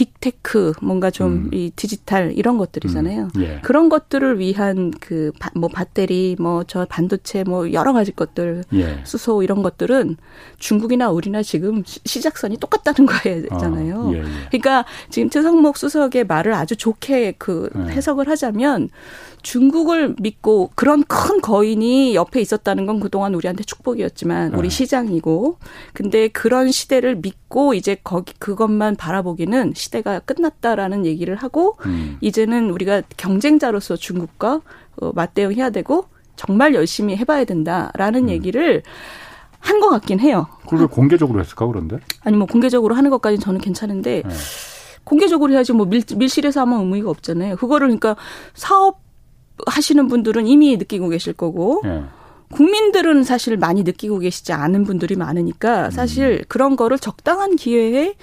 [0.00, 1.70] 빅테크 뭔가 좀이 음.
[1.76, 3.28] 디지털 이런 것들이잖아요.
[3.36, 3.42] 음.
[3.42, 3.60] 예.
[3.62, 9.00] 그런 것들을 위한 그 뭐 배터리 뭐 저 반도체 뭐 여러 가지 것들 예.
[9.04, 10.16] 수소 이런 것들은
[10.58, 13.96] 중국이나 우리나 지금 시작선이 똑같다는 거잖아요.
[13.96, 17.92] 어, 예, 예, 그러니까 지금 최성목 수석의 말을 아주 좋게 그 예.
[17.92, 18.90] 해석을 하자면
[19.42, 24.74] 중국을 믿고 그런 큰 거인이 옆에 있었다는 건 그동안 우리한테 축복이었지만 우리 네.
[24.74, 25.56] 시장이고
[25.94, 32.16] 근데 그런 시대를 믿고 이제 거기 그것만 바라보기는 시 대가 끝났다라는 얘기를 하고 음.
[32.20, 34.60] 이제는 우리가 경쟁자로서 중국과
[35.00, 38.28] 어, 맞대응해야 되고 정말 열심히 해봐야 된다라는 음.
[38.30, 38.82] 얘기를
[39.58, 40.46] 한 것 같긴 해요.
[40.66, 41.98] 그걸 공개적으로 했을까 그런데?
[42.22, 44.34] 아니 뭐 공개적으로 하는 것까지는 저는 괜찮은데 네.
[45.04, 47.56] 공개적으로 해야지 뭐 밀, 밀실에서 하면 의미가 없잖아요.
[47.56, 48.16] 그거를 그러니까
[48.54, 49.00] 사업
[49.66, 52.04] 하시는 분들은 이미 느끼고 계실 거고 예.
[52.52, 56.44] 국민들은 사실 많이 느끼고 계시지 않은 분들이 많으니까 사실 음.
[56.48, 58.14] 그런 거를 적당한 기회에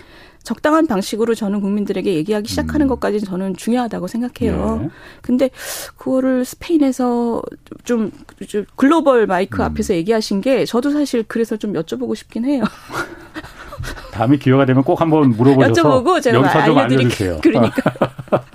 [0.47, 2.87] 적당한 방식으로 저는 국민들에게 얘기하기 시작하는 음.
[2.87, 4.79] 것까지 저는 중요하다고 생각해요.
[4.81, 4.89] 예.
[5.21, 5.49] 근데
[5.97, 7.41] 그거를 스페인에서
[7.83, 8.11] 좀,
[8.47, 9.65] 좀 글로벌 마이크 음.
[9.65, 12.63] 앞에서 얘기하신 게 저도 사실 그래서 좀 여쭤보고 싶긴 해요.
[14.13, 17.39] 다음에 기회가 되면 꼭 한번 물어보셔서 여쭤보고 제가 여기서 좀 알려주세요.
[17.43, 17.91] 그러니까.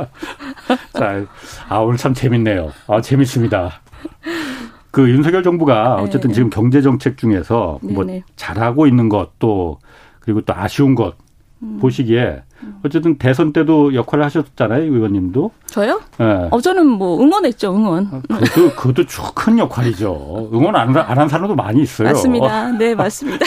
[0.98, 1.26] 자,
[1.68, 2.72] 아 오늘 참 재밌네요.
[2.86, 3.82] 아 재밌습니다.
[4.90, 6.34] 그 윤석열 정부가 네, 어쨌든 네.
[6.34, 8.22] 지금 경제 정책 중에서 네, 뭐 네.
[8.36, 9.78] 잘하고 있는 것 또
[10.22, 11.16] 그리고 또 아쉬운 것
[11.62, 11.78] 음.
[11.80, 12.42] 보시기에
[12.84, 15.50] 어쨌든 대선 때도 역할을 하셨잖아요, 의원님도.
[15.66, 16.00] 저요?
[16.18, 16.48] 네.
[16.50, 18.06] 어, 저는 뭐 응원했죠, 응원.
[18.12, 19.04] 아, 그것도, 그것도
[19.34, 20.50] 큰 역할이죠.
[20.52, 22.08] 응원 안 한 사람도 많이 있어요.
[22.08, 22.72] 맞습니다.
[22.78, 23.46] 네, 맞습니다.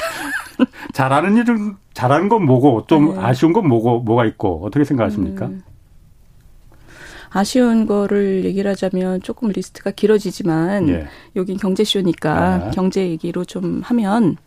[0.93, 3.19] 잘하는 일은 잘하는 건 뭐고 좀 네.
[3.21, 5.47] 아쉬운 건 뭐고 뭐가 있고 어떻게 생각하십니까?
[5.47, 5.63] 음.
[7.31, 11.07] 아쉬운 거를 얘기를 하자면 조금 리스트가 길어지지만 예.
[11.35, 12.31] 여긴 경제쇼니까
[12.67, 12.71] 아.
[12.71, 14.37] 경제 얘기로 좀 하면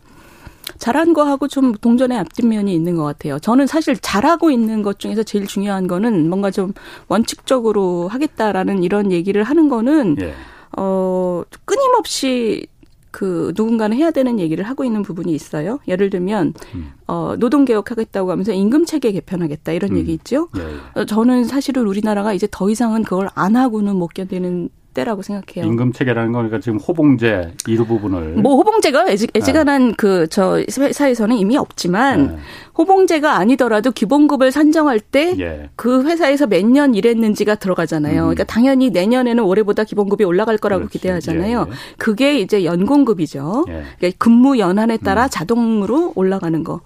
[0.77, 3.39] 잘한 거하고 좀 동전의 앞뒷면이 있는 것 같아요.
[3.39, 6.73] 저는 사실 잘하고 있는 것 중에서 제일 중요한 거는 뭔가 좀
[7.07, 10.33] 원칙적으로 하겠다라는 이런 얘기를 하는 거는 예.
[10.77, 12.67] 어 끊임없이
[13.11, 15.79] 그 누군가는 해야 되는 얘기를 하고 있는 부분이 있어요.
[15.87, 16.91] 예를 들면 음.
[17.07, 19.97] 어 노동 개혁하겠다고 하면서 임금 체계 개편하겠다 이런 음.
[19.97, 20.49] 얘기 있죠.
[20.53, 20.61] 네.
[20.93, 25.69] 어, 저는 사실은 우리나라가 이제 더 이상은 그걸 안 하고는 못 견디는 때라고 생각해요.
[25.69, 29.93] 임금 체계라는 거니까 지금 호봉제 이루 부분을 뭐 호봉제가 애지, 애지간한 네.
[29.97, 32.35] 그저 회사에서는 이미 없지만 네.
[32.77, 35.69] 호봉제가 아니더라도 기본급을 산정할 때그 예.
[35.75, 38.21] 그 회사에서 몇 년 일했는지가 들어가잖아요.
[38.21, 38.25] 음.
[38.25, 40.97] 그러니까 당연히 내년에는 올해보다 기본급이 올라갈 거라고 그렇지.
[40.99, 41.65] 기대하잖아요.
[41.67, 41.75] 예, 예.
[41.97, 43.65] 그게 이제 연공급이죠.
[43.69, 43.83] 예.
[43.97, 45.29] 그러니까 근무 연한에 따라 음.
[45.31, 46.81] 자동으로 올라가는 거.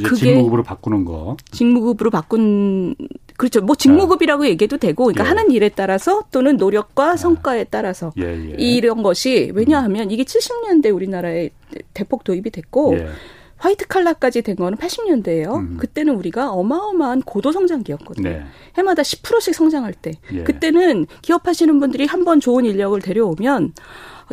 [0.00, 1.36] 그게 직무급으로 바꾸는 거.
[1.50, 2.94] 직무급으로 바꾼
[3.36, 3.60] 그렇죠.
[3.60, 5.28] 뭐 직무급이라고 얘기해도 되고, 그러니까 예.
[5.28, 7.16] 하는 일에 따라서 또는 노력과 아.
[7.16, 8.54] 성과에 따라서 예, 예.
[8.58, 11.50] 이런 것이 왜냐하면 이게 70년대 우리나라에
[11.94, 12.96] 대폭 도입이 됐고
[13.56, 15.54] 화이트 칼라까지 된 거는 80년대예요.
[15.56, 15.76] 음.
[15.78, 18.28] 그때는 우리가 어마어마한 고도 성장기였거든요.
[18.28, 18.42] 네.
[18.76, 20.12] 해마다 10%씩 성장할 때.
[20.32, 20.42] 예.
[20.42, 23.72] 그때는 기업하시는 분들이 한 번 좋은 인력을 데려오면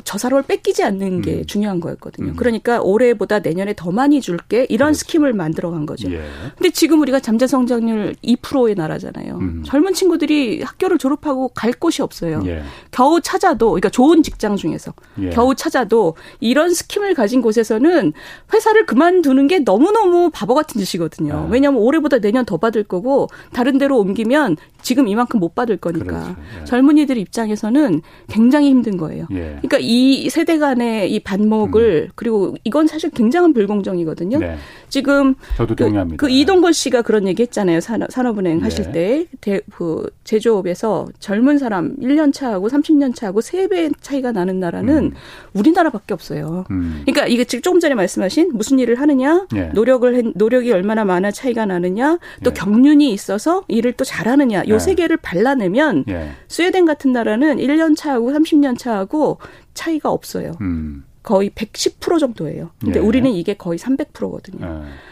[0.04, 1.46] 저 사람을 뺏기지 않는 게 음.
[1.46, 2.30] 중요한 거였거든요.
[2.30, 2.36] 음.
[2.36, 5.00] 그러니까 올해보다 내년에 더 많이 줄게 이런 그렇지.
[5.00, 6.12] 스킴을 만들어 간 거죠.
[6.12, 6.22] 예.
[6.58, 9.38] 근데 지금 우리가 잠재 성장률 2%의 나라잖아요.
[9.38, 9.64] 음.
[9.66, 12.42] 젊은 친구들이 학교를 졸업하고 갈 곳이 없어요.
[12.46, 12.64] 예.
[12.92, 15.30] 겨우 찾아도 그러니까 좋은 직장 중에서 예.
[15.30, 18.14] 겨우 찾아도 이런 스킴을 가진 곳에서는
[18.54, 21.34] 회사를 그만두는 게 너무너무 바보 같은 짓이거든요.
[21.34, 21.48] 아.
[21.50, 26.36] 왜냐하면 올해보다 내년 더 받을 거고 다른 데로 옮기면 지금 이만큼 못 받을 거니까 그렇죠.
[26.62, 26.66] 예.
[26.66, 29.28] 젊은이들 입장에서는 굉장히 힘든 거예요.
[29.32, 29.58] 예.
[29.62, 32.12] 그러니까 이 세대 간의 이 반목을 음.
[32.16, 34.40] 그리고 이건 사실 굉장한 불공정이거든요.
[34.40, 34.58] 네.
[34.90, 36.18] 지금 저도 그, 동의합니다.
[36.18, 37.80] 그, 그 이동걸 씨가 그런 얘기 했잖아요.
[37.82, 38.64] 산업, 은행 예.
[38.64, 39.26] 하실 때.
[39.42, 45.14] 대, 그 제조업에서 젊은 사람 1년 차하고 30년 차하고 3배 차이가 나는 나라는 음.
[45.54, 46.66] 우리나라밖에 없어요.
[46.72, 47.04] 음.
[47.06, 49.66] 그러니까 이게 지금 조금 전에 말씀하신 무슨 일을 하느냐, 예.
[49.74, 52.54] 노력을 노력이 얼마나 많아 차이가 나느냐, 또 예.
[52.54, 54.64] 경륜이 있어서 일을 또 잘하느냐.
[54.70, 54.96] 요세 예.
[54.96, 56.32] 개를 발라내면 예.
[56.48, 59.40] 스웨덴 같은 나라는 1년 차하고 30년 차하고
[59.74, 60.54] 차이가 없어요.
[60.62, 61.04] 음.
[61.22, 62.72] 거의 110% 정도예요.
[62.80, 63.04] 근데 예.
[63.04, 64.66] 우리는 이게 거의 300%거든요.
[64.66, 64.68] 예.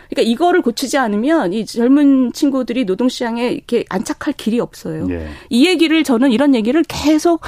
[0.09, 5.07] 그러니까 이거를 고치지 않으면 이 젊은 친구들이 노동시장에 이렇게 안착할 길이 없어요.
[5.09, 5.27] 예.
[5.49, 7.41] 이 얘기를 저는 이런 얘기를 계속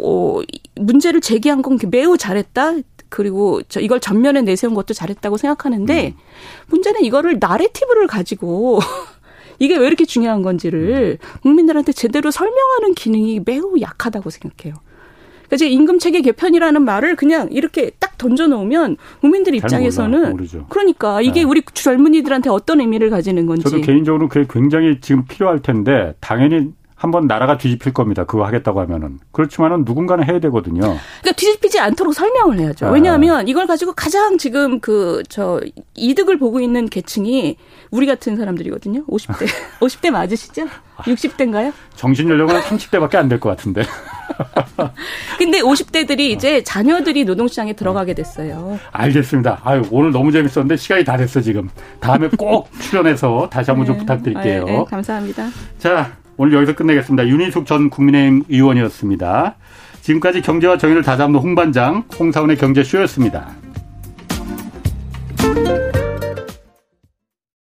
[0.00, 0.40] 어,
[0.76, 2.74] 문제를 제기한 건 매우 잘했다.
[3.08, 6.20] 그리고 저 이걸 전면에 내세운 것도 잘했다고 생각하는데 음.
[6.68, 8.78] 문제는 이거를 나레티브를 가지고
[9.60, 11.40] 이게 왜 이렇게 중요한 건지를 음.
[11.42, 14.74] 국민들한테 제대로 설명하는 기능이 매우 약하다고 생각해요.
[15.50, 20.36] 그러니까 제 임금 체계 개편이라는 말을 그냥 이렇게 딱 던져 놓으면 국민들 입장에서는
[20.68, 21.42] 그러니까 이게 네.
[21.42, 27.26] 우리 젊은이들한테 어떤 의미를 가지는 건지 저도 개인적으로 그게 굉장히 지금 필요할 텐데 당연히 한번
[27.26, 28.24] 나라가 뒤집힐 겁니다.
[28.24, 29.20] 그거 하겠다고 하면은.
[29.32, 30.80] 그렇지만은 누군가는 해야 되거든요.
[30.80, 32.88] 그러니까 뒤집히지 않도록 설명을 해야죠.
[32.88, 32.90] 아.
[32.90, 35.60] 왜냐하면 이걸 가지고 가장 지금 그 저
[35.94, 37.56] 이득을 보고 있는 계층이
[37.90, 39.06] 우리 같은 사람들이거든요.
[39.06, 39.46] 50대.
[39.80, 40.66] 50대 맞으시죠?
[40.98, 41.72] 60대인가요?
[41.96, 43.82] 정신 연령은 30대밖에 안 될 것 같은데.
[45.38, 48.78] 근데 50대들이 이제 자녀들이 노동시장에 들어가게 됐어요.
[48.92, 49.60] 알겠습니다.
[49.64, 51.70] 아유, 오늘 너무 재밌었는데 시간이 다 됐어, 지금.
[52.00, 53.92] 다음에 꼭 출연해서 다시 한번 네.
[53.92, 54.64] 좀 부탁드릴게요.
[54.64, 55.48] 네, 네, 감사합니다.
[55.78, 56.12] 자,
[56.42, 57.28] 오늘 여기서 끝내겠습니다.
[57.28, 59.56] 윤인숙 전 국민의힘 의원이었습니다.
[60.00, 63.50] 지금까지 경제와 정의를 다잡는 홍반장, 홍사원의 경제쇼였습니다.